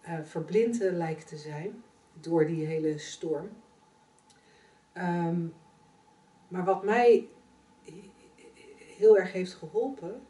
eh 0.00 0.18
verblind 0.22 0.78
lijkt 0.80 1.28
te 1.28 1.36
zijn. 1.36 1.82
Door 2.20 2.46
die 2.46 2.66
hele 2.66 2.98
storm. 2.98 3.48
Ehm, 4.92 5.46
maar 6.48 6.64
wat 6.64 6.84
mij 6.84 7.28
heel 8.96 9.18
erg 9.18 9.32
heeft 9.32 9.54
geholpen, 9.54 10.26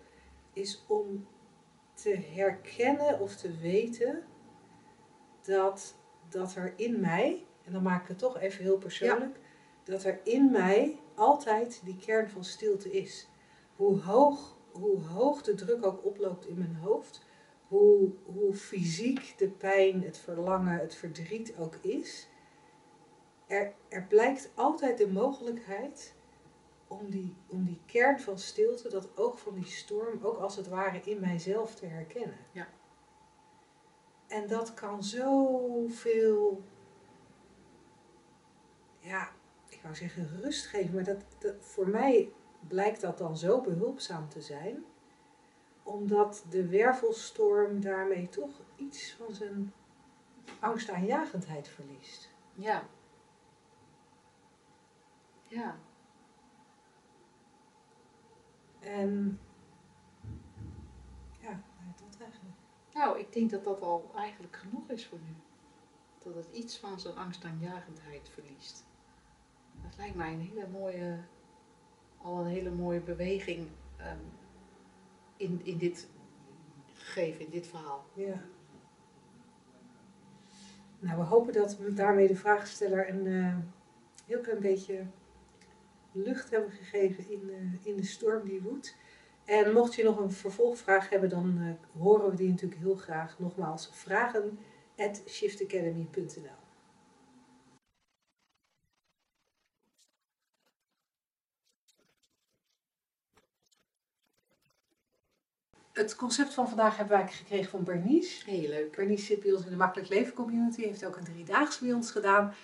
is 0.52 0.84
om 0.86 1.26
te 1.94 2.18
herkennen 2.34 3.20
of 3.20 3.36
te 3.36 3.56
weten 3.56 4.22
dat, 5.42 5.95
dat 6.28 6.54
er 6.54 6.72
in 6.76 7.00
mij, 7.00 7.44
en 7.64 7.72
dan 7.72 7.82
maak 7.82 8.02
ik 8.02 8.08
het 8.08 8.18
toch 8.18 8.38
even 8.38 8.62
heel 8.62 8.78
persoonlijk, 8.78 9.38
dat 9.84 10.04
er 10.04 10.20
in 10.24 10.50
mij 10.50 10.98
altijd 11.14 11.80
die 11.84 11.96
kern 11.96 12.30
van 12.30 12.44
stilte 12.44 12.90
is. 12.90 13.28
Hoe 13.76 14.00
hoog, 14.00 14.56
hoe 14.72 15.00
hoog 15.00 15.42
de 15.42 15.54
druk 15.54 15.86
ook 15.86 16.04
oploopt 16.04 16.46
in 16.46 16.58
mijn 16.58 16.76
hoofd, 16.76 17.24
hoe, 17.68 18.10
hoe 18.24 18.54
fysiek 18.54 19.34
de 19.38 19.48
pijn, 19.48 20.02
het 20.02 20.18
verlangen, 20.18 20.78
het 20.78 20.94
verdriet 20.94 21.54
ook 21.58 21.74
is, 21.74 22.28
er, 23.46 23.72
er 23.88 24.02
blijkt 24.02 24.50
altijd 24.54 24.98
de 24.98 25.08
mogelijkheid 25.08 26.14
om 26.88 27.10
die, 27.10 27.36
om 27.46 27.64
die 27.64 27.80
kern 27.86 28.20
van 28.20 28.38
stilte, 28.38 28.88
dat 28.88 29.18
oog 29.18 29.40
van 29.40 29.54
die 29.54 29.64
storm, 29.64 30.18
ook 30.22 30.38
als 30.38 30.56
het 30.56 30.68
ware 30.68 31.00
in 31.04 31.20
mijzelf 31.20 31.74
te 31.74 31.86
herkennen. 31.86 32.36
Ja. 32.52 32.68
En 34.26 34.46
dat 34.46 34.74
kan 34.74 35.04
zoveel, 35.04 36.62
ja, 38.98 39.28
ik 39.68 39.82
wou 39.82 39.94
zeggen 39.94 40.40
rust 40.40 40.66
geven, 40.66 40.94
maar 40.94 41.04
dat, 41.04 41.24
dat, 41.38 41.54
voor 41.60 41.88
mij 41.88 42.32
blijkt 42.68 43.00
dat 43.00 43.18
dan 43.18 43.36
zo 43.36 43.60
behulpzaam 43.60 44.28
te 44.28 44.40
zijn, 44.40 44.84
omdat 45.82 46.44
de 46.48 46.68
wervelstorm 46.68 47.80
daarmee 47.80 48.28
toch 48.28 48.60
iets 48.76 49.12
van 49.12 49.34
zijn 49.34 49.72
angstaanjagendheid 50.60 51.68
verliest. 51.68 52.34
Ja. 52.54 52.82
Ja. 55.42 55.76
En 58.80 59.40
ja, 61.38 61.48
nou, 61.50 61.92
dat 61.96 62.20
eigenlijk. 62.20 62.54
Nou, 62.96 63.18
ik 63.18 63.32
denk 63.32 63.50
dat 63.50 63.64
dat 63.64 63.82
al 63.82 64.10
eigenlijk 64.14 64.56
genoeg 64.56 64.90
is 64.90 65.06
voor 65.06 65.18
nu. 65.18 65.34
Dat 66.18 66.34
het 66.34 66.48
iets 66.52 66.78
van 66.78 67.00
zijn 67.00 67.16
angstaanjagendheid 67.16 68.28
verliest. 68.28 68.84
Dat 69.82 69.96
lijkt 69.96 70.14
mij 70.14 70.32
een 70.32 70.40
hele 70.40 70.66
mooie, 70.68 71.18
al 72.16 72.38
een 72.38 72.46
hele 72.46 72.70
mooie 72.70 73.00
beweging 73.00 73.68
ehm, 73.96 74.18
in, 75.36 75.60
in 75.64 75.78
dit 75.78 76.08
gegeven, 76.94 77.44
in 77.44 77.50
dit 77.50 77.66
verhaal. 77.66 78.04
Ja. 78.14 78.42
Nou, 80.98 81.18
we 81.18 81.24
hopen 81.24 81.52
dat 81.52 81.76
we 81.76 81.92
daarmee 81.92 82.28
de 82.28 82.36
vraagsteller 82.36 83.08
een 83.08 83.26
eh, 83.26 83.56
heel 84.26 84.40
klein 84.40 84.60
beetje 84.60 85.06
lucht 86.12 86.50
hebben 86.50 86.70
gegeven 86.70 87.30
in, 87.30 87.50
eh, 87.50 87.86
in 87.86 87.96
de 87.96 88.04
storm 88.04 88.44
die 88.44 88.62
woedt. 88.62 88.96
En 89.46 89.72
mocht 89.72 89.94
je 89.94 90.04
nog 90.04 90.18
een 90.18 90.32
vervolgvraag 90.32 91.08
hebben, 91.08 91.28
dan 91.28 91.58
eh, 91.60 92.00
horen 92.00 92.30
we 92.30 92.36
die 92.36 92.48
natuurlijk 92.48 92.80
heel 92.80 92.96
graag. 92.96 93.38
Nogmaals, 93.38 93.90
vragen 93.92 94.58
at 94.96 95.22
shiftacademy.nl 95.26 96.64
Het 105.92 106.16
concept 106.16 106.54
van 106.54 106.68
vandaag 106.68 106.96
hebben 106.96 107.18
wij 107.18 107.28
gekregen 107.28 107.70
van 107.70 107.84
Bernice. 107.84 108.50
Heel 108.50 108.68
leuk. 108.68 108.96
Bernice 108.96 109.24
zit 109.24 109.40
bij 109.40 109.52
ons 109.52 109.64
in 109.64 109.70
de 109.70 109.76
Makkelijk 109.76 110.08
Leven 110.08 110.34
Community, 110.34 110.82
heeft 110.82 111.04
ook 111.04 111.16
een 111.16 111.24
driedaagse 111.24 111.84
bij 111.84 111.94
ons 111.94 112.10
gedaan. 112.10 112.54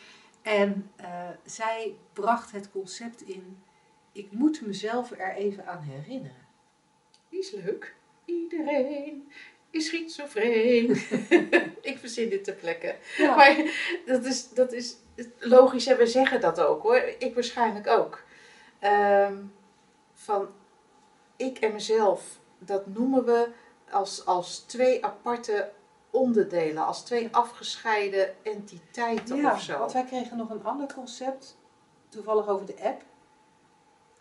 En 0.42 0.90
eh, 0.96 1.28
zij 1.44 1.96
bracht 2.12 2.52
het 2.52 2.70
concept 2.70 3.22
in, 3.22 3.58
ik 4.12 4.32
moet 4.32 4.66
mezelf 4.66 5.10
er 5.10 5.34
even 5.34 5.66
aan 5.66 5.82
herinneren. 5.82 6.41
Leuk. 7.50 7.94
Iedereen 8.24 9.32
is 9.70 9.86
schizofreen. 9.86 10.90
ik 11.90 11.98
verzin 11.98 12.28
dit 12.28 12.44
ter 12.44 12.54
plekke. 12.54 12.96
Ja. 13.16 13.36
Maar 13.36 13.56
dat 14.06 14.24
is, 14.24 14.48
dat 14.48 14.72
is 14.72 14.96
logisch 15.38 15.86
en 15.86 15.96
we 15.96 16.06
zeggen 16.06 16.40
dat 16.40 16.60
ook 16.60 16.82
hoor. 16.82 17.14
Ik 17.18 17.34
waarschijnlijk 17.34 17.86
ook. 17.86 18.22
Ehm, 18.78 19.36
van 20.14 20.48
ik 21.36 21.58
en 21.58 21.72
mezelf, 21.72 22.38
dat 22.58 22.86
noemen 22.86 23.24
we 23.24 23.48
als, 23.90 24.26
als 24.26 24.58
twee 24.58 25.04
aparte 25.04 25.70
onderdelen, 26.10 26.86
als 26.86 27.04
twee 27.04 27.28
afgescheiden 27.30 28.44
entiteiten 28.44 29.36
ja, 29.36 29.52
of 29.52 29.62
zo. 29.62 29.78
want 29.78 29.92
wij 29.92 30.04
kregen 30.04 30.36
nog 30.36 30.50
een 30.50 30.64
ander 30.64 30.94
concept, 30.94 31.56
toevallig 32.08 32.48
over 32.48 32.66
de 32.66 32.76
app. 32.82 33.02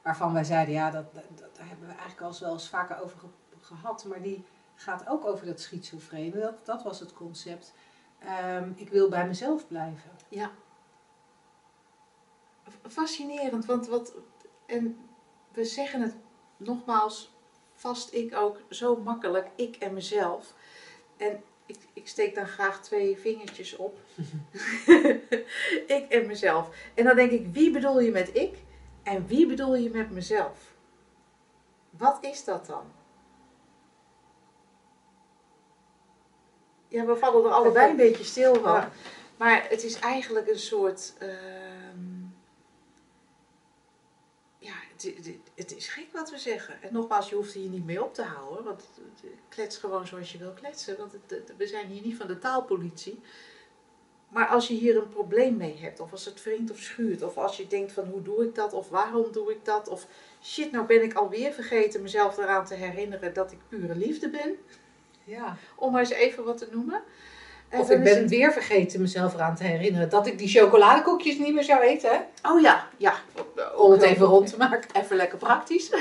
Waarvan 0.02 0.34
wij 0.34 0.44
zeiden, 0.44 0.74
ja, 0.74 0.92
dat, 0.92 1.14
dat, 1.14 1.56
daar 1.56 1.68
hebben 1.68 1.88
we 1.88 1.92
eigenlijk 1.94 2.22
al 2.22 2.28
eens 2.28 2.40
wel 2.40 2.54
eens 2.54 2.70
vaker 2.70 3.02
over 3.02 3.20
ge- 3.20 3.28
gehad. 3.60 4.06
Maar 4.06 4.22
die 4.22 4.44
gaat 4.76 5.08
ook 5.08 5.26
over 5.26 5.46
dat 5.46 5.60
schizofrene. 5.60 6.40
Dat, 6.40 6.66
dat 6.66 6.84
was 6.84 7.00
het 7.00 7.14
concept. 7.14 7.74
Ehm, 8.20 8.72
ik 8.76 8.90
wil 8.90 9.10
bij 9.10 9.28
mezelf 9.28 9.68
blijven. 9.68 10.12
Ja. 10.30 10.52
Fascinerend, 12.88 13.66
want 13.66 13.88
wat. 13.88 14.14
En 14.66 14.98
we 15.52 15.66
zeggen 15.66 16.02
het 16.02 16.16
nogmaals, 16.58 17.34
vast 17.74 18.14
ik 18.14 18.36
ook, 18.36 18.62
zo 18.70 18.96
makkelijk, 18.96 19.50
ik 19.56 19.76
en 19.76 19.94
mezelf. 19.94 20.54
En 21.18 21.44
ik, 21.66 21.78
ik 21.94 22.08
steek 22.08 22.36
dan 22.36 22.48
graag 22.48 22.82
twee 22.82 23.18
vingertjes 23.18 23.76
op. 23.76 24.00
ik 25.98 26.06
en 26.10 26.28
mezelf. 26.28 26.70
En 26.94 27.04
dan 27.04 27.16
denk 27.16 27.32
ik, 27.32 27.48
wie 27.52 27.72
bedoel 27.72 28.00
je 28.00 28.12
met 28.12 28.36
ik 28.36 28.58
en 29.04 29.28
wie 29.28 29.48
bedoel 29.48 29.76
je 29.76 29.90
met 29.90 30.10
mezelf? 30.12 30.74
Wat 31.90 32.18
is 32.22 32.44
dat 32.44 32.66
dan? 32.66 32.84
Ja, 36.88 37.06
we 37.06 37.16
vallen 37.16 37.46
er 37.46 37.52
allebei 37.52 37.90
een 37.90 37.96
beetje 37.96 38.24
stil 38.24 38.54
van. 38.54 38.74
Ja. 38.74 38.92
Maar 39.38 39.70
het 39.70 39.84
is 39.84 40.00
eigenlijk 40.00 40.48
een 40.48 40.60
soort. 40.60 41.14
ehm, 41.20 42.20
ja, 44.58 44.74
het, 44.92 45.04
het, 45.04 45.38
het 45.56 45.76
is 45.76 45.88
gek 45.88 46.08
wat 46.14 46.30
we 46.30 46.38
zeggen. 46.38 46.82
En 46.82 46.94
nogmaals, 46.94 47.30
je 47.30 47.36
hoeft 47.36 47.54
hier 47.54 47.70
niet 47.70 47.86
mee 47.86 48.04
op 48.04 48.14
te 48.14 48.24
houden. 48.24 48.64
Want 48.64 48.90
klets 49.50 49.78
gewoon 49.78 50.08
zoals 50.08 50.32
je 50.32 50.38
wil 50.38 50.52
kletsen. 50.54 50.98
Want 50.98 51.12
het- 51.28 51.54
we 51.58 51.68
zijn 51.68 51.88
hier 51.88 52.02
niet 52.02 52.18
van 52.18 52.28
de 52.28 52.40
taalpolitie. 52.40 53.22
Maar 54.32 54.48
als 54.48 54.67
je 54.67 54.74
hier 54.74 54.98
een 54.98 55.10
probleem 55.10 55.58
mee 55.58 55.78
hebt, 55.82 56.00
of 56.00 56.12
als 56.12 56.26
het 56.26 56.44
wringt 56.44 56.72
of 56.72 56.78
schuurt, 56.78 57.24
of 57.24 57.38
als 57.38 57.58
je 57.58 57.67
denkt 57.67 57.91
van 57.91 58.06
hoe 58.12 58.22
doe 58.22 58.44
ik 58.44 58.56
dat, 58.56 58.74
of 58.74 58.89
waarom 58.89 59.26
doe 59.32 59.52
ik 59.52 59.65
dat, 59.65 59.88
of 59.88 60.06
shit, 60.44 60.72
nou 60.72 60.86
ben 60.86 61.04
ik 61.04 61.13
alweer 61.13 61.52
vergeten 61.52 62.02
mezelf 62.02 62.38
eraan 62.38 62.65
te 62.65 62.74
herinneren 62.74 63.34
dat 63.34 63.52
ik 63.52 63.58
pure 63.67 63.96
liefde 63.96 64.30
ben, 64.30 64.58
Ja. 65.24 65.56
om 65.76 65.91
maar 65.91 66.00
eens 66.02 66.10
even 66.12 66.44
wat 66.44 66.58
te 66.58 66.67
noemen. 66.72 67.02
En 67.70 67.80
Of 67.80 67.89
ik 67.89 68.04
ben 68.04 68.17
het- 68.17 68.30
weer 68.30 68.52
vergeten 68.52 69.02
mezelf 69.02 69.34
eraan 69.34 69.56
te 69.56 69.63
herinneren 69.63 70.10
dat 70.10 70.28
ik 70.28 70.38
die 70.38 70.48
chocoladekoekjes 70.48 71.38
niet 71.38 71.54
meer 71.54 71.63
zou 71.63 71.82
eten. 71.82 72.10
Hè? 72.12 72.50
Oh 72.52 72.62
ja, 72.62 72.88
ja. 72.98 73.13
Om 73.76 73.91
het 73.91 74.02
even 74.02 74.26
rond 74.26 74.48
te 74.50 74.58
maken. 74.58 75.02
Even 75.02 75.15
lekker 75.15 75.38
praktisch. 75.38 75.89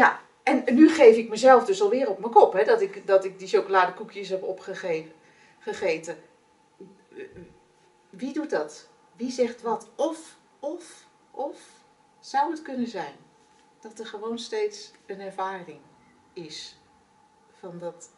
ja, 0.00 0.20
en 0.42 0.64
nu 0.72 0.88
geef 0.90 1.16
ik 1.16 1.28
mezelf 1.28 1.64
dus 1.64 1.82
alweer 1.82 2.08
op 2.08 2.18
mijn 2.18 2.32
kop, 2.32 2.52
hè, 2.52 2.64
dat, 2.64 2.80
ik, 2.80 3.06
dat 3.06 3.24
ik 3.24 3.38
die 3.38 3.48
chocoladekoekjes 3.48 4.28
heb 4.28 4.42
opgegeven, 4.42 5.12
gegeten. 5.64 6.16
Wie 8.10 8.32
doet 8.32 8.50
dat? 8.50 8.88
Wie 9.16 9.30
zegt 9.30 9.62
wat? 9.62 9.90
Of, 9.94 10.36
of, 10.58 11.06
of 11.30 11.60
zou 12.20 12.50
het 12.50 12.62
kunnen 12.62 12.88
zijn 12.88 13.14
dat 13.80 13.98
er 13.98 14.06
gewoon 14.06 14.38
steeds 14.38 14.92
een 15.06 15.20
ervaring 15.20 15.80
is 16.32 16.76
van 17.52 17.78
dat 17.78 18.10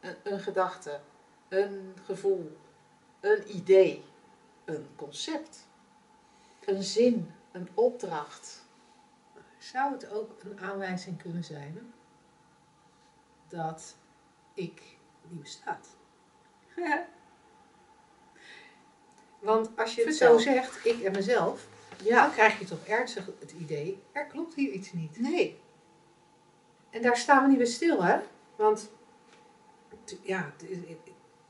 een, 0.00 0.16
een 0.22 0.40
gedachte, 0.40 1.00
een 1.48 1.94
gevoel, 2.04 2.56
een 3.20 3.56
idee, 3.56 4.04
een 4.64 4.88
concept, 4.96 5.66
een 6.64 6.82
zin, 6.82 7.34
een 7.52 7.68
opdracht. 7.74 8.64
Zou 9.58 9.92
het 9.92 10.10
ook 10.10 10.42
een 10.42 10.60
aanwijzing 10.60 11.22
kunnen 11.22 11.44
zijn 11.44 11.94
dat 13.48 13.96
ik 14.54 14.96
niet 15.28 15.40
bestaat? 15.40 15.93
Want 19.38 19.70
als 19.76 19.94
je 19.94 20.04
het 20.04 20.16
Vertel. 20.16 20.38
zo 20.38 20.50
zegt, 20.50 20.86
ik 20.86 21.02
en 21.02 21.12
mezelf, 21.12 21.66
dan 22.04 22.32
krijg 22.32 22.58
je 22.58 22.64
toch 22.64 22.86
ernstig 22.86 23.26
het 23.40 23.52
idee, 23.52 24.02
er 24.12 24.26
klopt 24.26 24.54
hier 24.54 24.70
iets 24.70 24.92
niet. 24.92 25.20
Nee. 25.20 25.60
En 26.90 27.02
daar 27.02 27.16
staan 27.16 27.42
we 27.42 27.48
niet 27.48 27.58
bij 27.58 27.66
stil, 27.66 28.02
hè? 28.02 28.18
Want, 28.56 28.90
ja, 30.22 30.52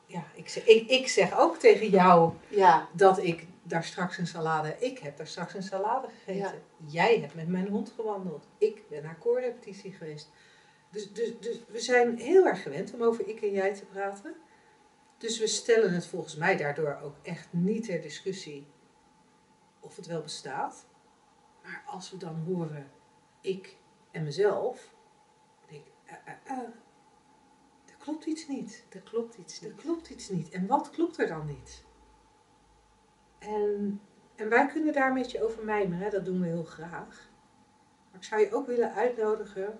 ja 0.07 0.25
ik, 0.35 0.49
zeg, 0.49 0.67
ik, 0.67 0.89
ik 0.89 1.09
zeg 1.09 1.39
ook 1.39 1.57
tegen 1.57 1.89
jou 1.89 2.33
Ja. 2.49 2.89
dat 2.93 3.23
ik 3.23 3.47
daar 3.63 3.85
straks 3.85 4.19
een 4.19 4.27
salade. 4.27 4.77
Ik 4.79 4.99
heb 4.99 5.17
daar 5.17 5.27
straks 5.27 5.55
een 5.55 5.63
salade 5.63 6.09
gegeten. 6.25 6.63
Jij 6.87 7.19
hebt 7.21 7.35
met 7.35 7.49
mijn 7.49 7.69
hond 7.69 7.93
gewandeld. 7.97 8.47
Ik 8.59 8.89
ben 8.89 9.03
naar 9.03 9.17
koorrepetitie 9.19 9.93
geweest. 9.93 10.31
Dus, 10.91 11.13
dus, 11.13 11.33
dus 11.41 11.61
we 11.69 11.81
zijn 11.81 12.19
heel 12.19 12.47
erg 12.47 12.63
gewend 12.63 12.95
om 12.95 13.03
over 13.03 13.29
ik 13.29 13.43
en 13.43 13.51
jij 13.51 13.75
te 13.75 13.85
praten. 13.85 14.35
Dus 15.25 15.39
we 15.39 15.47
stellen 15.47 15.93
het 15.93 16.07
volgens 16.07 16.37
mij 16.37 16.57
daardoor 16.57 16.99
ook 17.03 17.17
echt 17.23 17.53
niet 17.53 17.85
ter 17.85 18.01
discussie 18.01 18.67
of 19.81 19.97
het 19.97 20.07
wel 20.07 20.23
bestaat. 20.23 20.87
Maar 21.63 21.83
als 21.87 22.11
we 22.11 22.17
dan 22.17 22.37
horen 22.37 22.91
ik 23.41 23.77
en 24.11 24.25
mezelf, 24.25 24.95
denk 25.67 25.87
ik, 25.87 25.93
uh, 26.07 26.13
uh, 26.13 26.59
uh, 26.59 26.65
er 27.85 27.97
klopt 27.99 28.27
iets 28.27 28.49
niet. 28.49 28.87
Er 28.91 29.01
klopt 29.01 29.37
iets 29.37 29.61
Er 29.61 29.69
niet. 29.69 29.77
klopt 29.77 30.11
iets 30.11 30.29
niet. 30.29 30.51
En 30.51 30.67
wat 30.67 30.91
klopt 30.91 31.19
er 31.19 31.27
dan 31.27 31.47
niet? 31.47 31.85
En, 33.39 34.01
en 34.35 34.49
wij 34.49 34.67
kunnen 34.67 34.93
daar 34.93 35.09
een 35.09 35.15
beetje 35.15 35.45
over 35.45 35.65
mijmeren, 35.65 36.11
dat 36.11 36.25
doen 36.25 36.41
we 36.41 36.47
heel 36.47 36.65
graag. 36.65 37.31
Maar 38.11 38.21
ik 38.21 38.25
zou 38.27 38.41
je 38.41 38.55
ook 38.55 38.67
willen 38.67 38.93
uitnodigen 38.93 39.79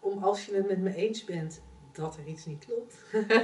om, 0.00 0.24
als 0.24 0.46
je 0.46 0.54
het 0.54 0.68
met 0.68 0.78
me 0.78 0.94
eens 0.94 1.24
bent 1.24 1.62
dat 1.94 2.16
er 2.16 2.26
iets 2.26 2.46
niet 2.46 2.64
klopt, 2.64 2.96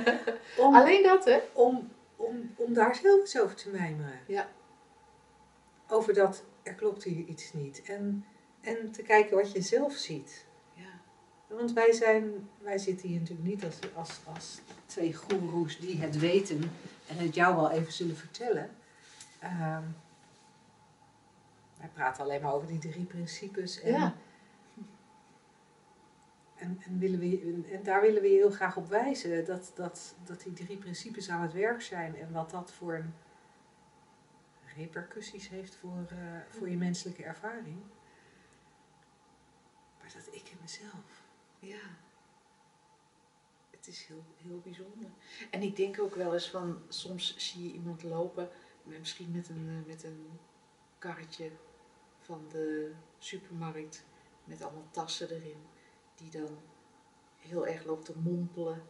om, 0.65 0.75
Alleen 0.75 1.03
dat, 1.03 1.25
hè? 1.25 1.39
om, 1.53 1.91
om, 2.17 2.55
om 2.57 2.73
daar 2.75 2.95
zelf 2.95 3.21
eens 3.21 3.41
over 3.41 3.57
te 3.57 3.69
mijmeren. 3.69 4.21
Ja. 4.27 4.49
Over 5.89 6.15
dat 6.15 6.43
er 6.63 6.75
klopt 6.75 7.03
hier 7.03 7.25
iets 7.27 7.53
niet. 7.53 7.83
En, 7.83 8.25
en 8.61 8.91
te 8.91 9.03
kijken 9.03 9.37
wat 9.37 9.53
je 9.53 9.63
zelf 9.63 9.93
ziet. 9.93 10.47
Ja. 10.75 11.01
Want 11.47 11.73
wij, 11.73 11.93
zijn, 11.93 12.49
wij 12.59 12.79
zitten 12.79 13.09
hier 13.09 13.21
natuurlijk 13.21 13.49
niet 13.49 13.65
als, 13.65 13.79
als, 13.95 14.21
als 14.35 14.61
twee 14.87 15.15
goeroes 15.15 15.79
die 15.79 16.01
het 16.01 16.19
weten 16.19 16.61
en 17.09 17.17
het 17.17 17.35
jou 17.35 17.57
wel 17.57 17.71
even 17.71 17.93
zullen 17.93 18.17
vertellen. 18.17 18.71
Ehm, 19.39 19.83
wij 21.79 21.89
praten 21.95 22.23
alleen 22.23 22.43
maar 22.43 22.55
over 22.55 22.69
die 22.69 22.79
drie 22.79 23.05
principes. 23.05 23.81
En, 23.81 23.93
Ja. 23.93 24.15
En, 26.61 26.81
en, 26.85 26.99
willen 26.99 27.19
we, 27.19 27.41
en, 27.41 27.65
en 27.77 27.83
daar 27.83 28.01
willen 28.01 28.23
we 28.23 28.29
je 28.29 28.37
heel 28.37 28.51
graag 28.51 28.77
op 28.77 28.89
wijzen. 28.89 29.45
Dat, 29.45 29.73
dat, 29.75 30.15
dat 30.25 30.43
die 30.43 30.53
drie 30.53 30.77
principes 30.77 31.31
aan 31.31 31.43
het 31.43 31.53
werk 31.53 31.83
zijn 31.83 32.17
en 32.17 32.33
wat 32.33 32.51
dat 32.51 32.73
voor 32.73 32.95
een 32.95 33.15
repercussies 34.77 35.49
heeft 35.49 35.75
voor, 35.75 36.07
eh, 36.09 36.41
voor 36.49 36.69
je 36.69 36.77
menselijke 36.77 37.25
ervaring. 37.25 37.77
Maar 39.99 40.13
dat 40.15 40.35
ik 40.35 40.49
en 40.49 40.59
mezelf. 40.61 41.23
Ja. 41.59 41.81
Het 43.71 43.87
is 43.89 44.05
heel, 44.05 44.25
heel 44.37 44.61
bijzonder. 44.61 45.11
En 45.51 45.63
ik 45.63 45.77
denk 45.77 46.01
ook 46.01 46.15
wel 46.15 46.33
eens 46.35 46.51
van, 46.51 46.83
soms 46.89 47.37
zie 47.37 47.65
je 47.67 47.73
iemand 47.73 48.03
lopen, 48.03 48.49
met- 48.83 48.99
misschien 48.99 49.31
met 49.31 49.49
een, 49.49 49.69
eh, 49.69 49.87
met 49.89 50.05
een 50.05 50.27
karretje 50.99 51.51
van 52.21 52.47
de 52.49 52.93
supermarkt, 53.19 54.05
met 54.45 54.63
allemaal 54.63 54.89
tassen 54.91 55.31
erin, 55.31 55.63
die 56.21 56.41
dan 56.41 56.59
heel 57.37 57.67
erg 57.67 57.85
loopt 57.85 58.05
te 58.05 58.19
mompelen, 58.19 58.83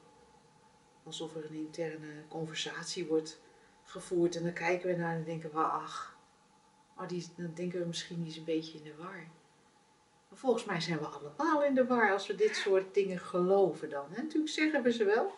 alsof 1.02 1.34
er 1.36 1.44
een 1.44 1.64
interne 1.64 2.26
conversatie 2.28 3.06
wordt 3.06 3.40
gevoerd. 3.84 4.36
En 4.36 4.42
dan 4.42 4.52
kijken 4.52 4.88
we 4.88 4.96
naar 4.96 5.14
en 5.14 5.24
denken 5.24 5.50
we, 5.50 5.58
ach, 5.58 6.18
oh, 6.96 7.08
die, 7.08 7.28
dan 7.36 7.54
denken 7.54 7.80
we 7.80 7.86
misschien 7.86 8.26
is 8.26 8.36
een 8.36 8.44
beetje 8.44 8.78
in 8.78 8.84
de 8.84 8.96
war. 8.96 9.28
Maar 10.28 10.38
volgens 10.38 10.64
mij 10.64 10.80
zijn 10.80 10.98
we 10.98 11.06
allemaal 11.06 11.64
in 11.64 11.74
de 11.74 11.86
war 11.86 12.12
als 12.12 12.26
we 12.26 12.34
dit 12.34 12.56
soort 12.56 12.94
dingen 12.94 13.18
geloven 13.18 13.90
dan. 13.90 14.14
En 14.14 14.22
natuurlijk 14.22 14.52
zeggen 14.52 14.82
we 14.82 14.92
ze 14.92 15.04
wel. 15.04 15.34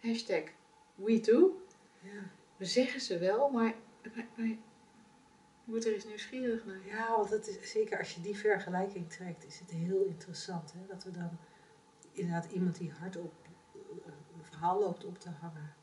Hashtag 0.00 0.42
we 0.94 1.20
too. 1.20 1.62
Ja. 2.00 2.30
We 2.56 2.64
zeggen 2.64 3.00
ze 3.00 3.18
wel, 3.18 3.50
maar, 3.50 3.74
maar, 4.14 4.26
maar 4.36 4.56
word 5.74 5.86
er 5.86 5.94
eens 5.94 6.04
nieuwsgierig 6.04 6.64
naar. 6.64 6.86
Ja, 6.86 7.16
want 7.16 7.30
het 7.30 7.46
is, 7.48 7.70
zeker 7.70 7.98
als 7.98 8.14
je 8.14 8.20
die 8.20 8.36
vergelijking 8.36 9.10
trekt, 9.10 9.46
is 9.46 9.58
het 9.58 9.70
heel 9.70 10.04
interessant. 10.04 10.72
Hè? 10.72 10.86
Dat 10.86 11.04
we 11.04 11.10
dan 11.10 11.38
inderdaad 12.12 12.52
iemand 12.52 12.76
die 12.78 12.90
hardop 12.90 13.32
eh, 13.74 13.80
een 14.36 14.44
verhaal 14.44 14.80
loopt 14.80 15.04
op 15.04 15.18
te 15.18 15.30
hangen, 15.30 15.74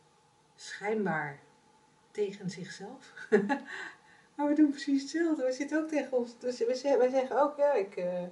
schijnbaar 0.55 1.39
tegen 2.11 2.49
zichzelf. 2.49 3.27
maar 4.35 4.47
we 4.47 4.53
doen 4.53 4.69
precies 4.69 5.01
hetzelfde. 5.01 5.43
We 5.45 5.51
zitten 5.51 5.81
ook 5.83 5.87
tegen 5.89 6.11
ons. 6.17 6.39
Dus 6.39 6.65
wij 6.65 7.09
zeggen 7.09 7.41
ook, 7.41 7.57
ja, 7.57 7.73
ik, 7.73 7.95
eh, 7.95 8.23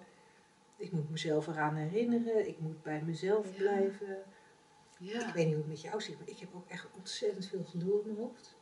ik 0.77 0.91
moet 0.91 1.09
mezelf 1.09 1.47
eraan 1.47 1.75
herinneren. 1.75 2.47
Ik 2.47 2.59
moet 2.59 2.83
bij 2.83 3.01
mezelf 3.01 3.51
Ja. 3.51 3.57
blijven. 3.57 4.17
Ja, 4.99 5.27
Ik 5.27 5.33
weet 5.33 5.45
niet 5.45 5.53
hoe 5.53 5.63
het 5.63 5.71
met 5.71 5.81
jou 5.81 6.01
zit, 6.01 6.17
maar 6.19 6.27
ik 6.27 6.39
heb 6.39 6.49
ook 6.55 6.67
echt 6.69 6.87
ontzettend 6.97 7.47
veel 7.47 7.63
gelul 7.63 7.99
in 7.99 8.05
mijn 8.05 8.17
hoofd. 8.17 8.57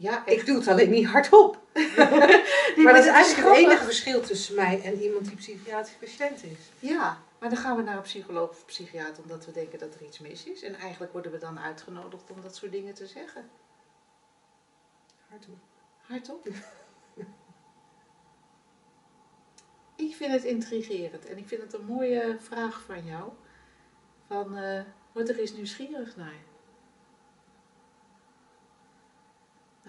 Ja 0.00 0.26
Ik 0.26 0.46
doe 0.46 0.56
het 0.56 0.68
alleen 0.68 0.90
niet 0.90 1.06
hardop. 1.06 1.58
Maar 2.76 2.92
dat 2.92 3.04
is 3.04 3.10
eigenlijk 3.10 3.48
het 3.48 3.56
enige 3.56 3.84
verschil 3.84 4.20
tussen 4.20 4.54
mij 4.54 4.82
en 4.82 5.00
iemand 5.00 5.24
die 5.24 5.36
psychiatrisch 5.36 5.96
patiënt 6.00 6.44
is. 6.44 6.58
Ja, 6.78 7.22
maar 7.38 7.48
dan 7.48 7.58
gaan 7.58 7.76
we 7.76 7.82
naar 7.82 7.96
een 7.96 8.02
psycholoog 8.02 8.50
of 8.50 8.64
psychiater 8.66 9.22
omdat 9.22 9.46
we 9.46 9.52
denken 9.52 9.78
dat 9.78 9.94
er 9.94 10.02
iets 10.02 10.18
mis 10.18 10.44
is. 10.44 10.62
En 10.62 10.74
eigenlijk 10.74 11.12
worden 11.12 11.32
we 11.32 11.38
dan 11.38 11.58
uitgenodigd 11.58 12.30
om 12.30 12.40
dat 12.40 12.56
soort 12.56 12.72
dingen 12.72 12.94
te 12.94 13.06
zeggen. 13.06 13.50
Hardop. 15.28 15.58
Hardop. 16.00 16.46
ik 20.06 20.14
vind 20.14 20.32
het 20.32 20.44
intrigerend 20.44 21.26
en 21.26 21.38
ik 21.38 21.48
vind 21.48 21.62
het 21.62 21.72
een 21.72 21.84
mooie 21.84 22.36
vraag 22.38 22.82
van 22.86 23.04
jou. 23.04 23.30
Van, 24.26 24.58
word 25.12 25.28
er 25.28 25.38
eens 25.38 25.52
nieuwsgierig 25.52 26.16
naar. 26.16 26.48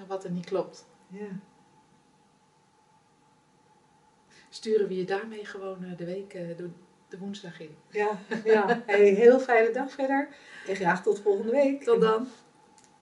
Wat 0.07 0.23
er 0.23 0.31
niet 0.31 0.45
klopt. 0.45 0.85
Ja. 1.07 1.39
Sturen 4.49 4.87
we 4.87 4.95
je 4.95 5.05
daarmee 5.05 5.45
gewoon 5.45 5.83
eh, 5.83 5.97
de 5.97 6.05
week, 6.05 6.33
eh, 6.33 6.57
de, 6.57 6.69
de 7.07 7.17
woensdag 7.17 7.59
in. 7.59 7.75
Ja, 7.89 8.19
ja. 8.43 8.83
Hey, 8.85 9.09
heel 9.09 9.39
fijne 9.39 9.71
dag 9.71 9.91
verder. 9.91 10.27
En 10.67 10.75
graag 10.75 11.03
tot 11.03 11.19
volgende 11.19 11.51
week. 11.51 11.83
Tot 11.83 12.01
dan. 12.01 12.27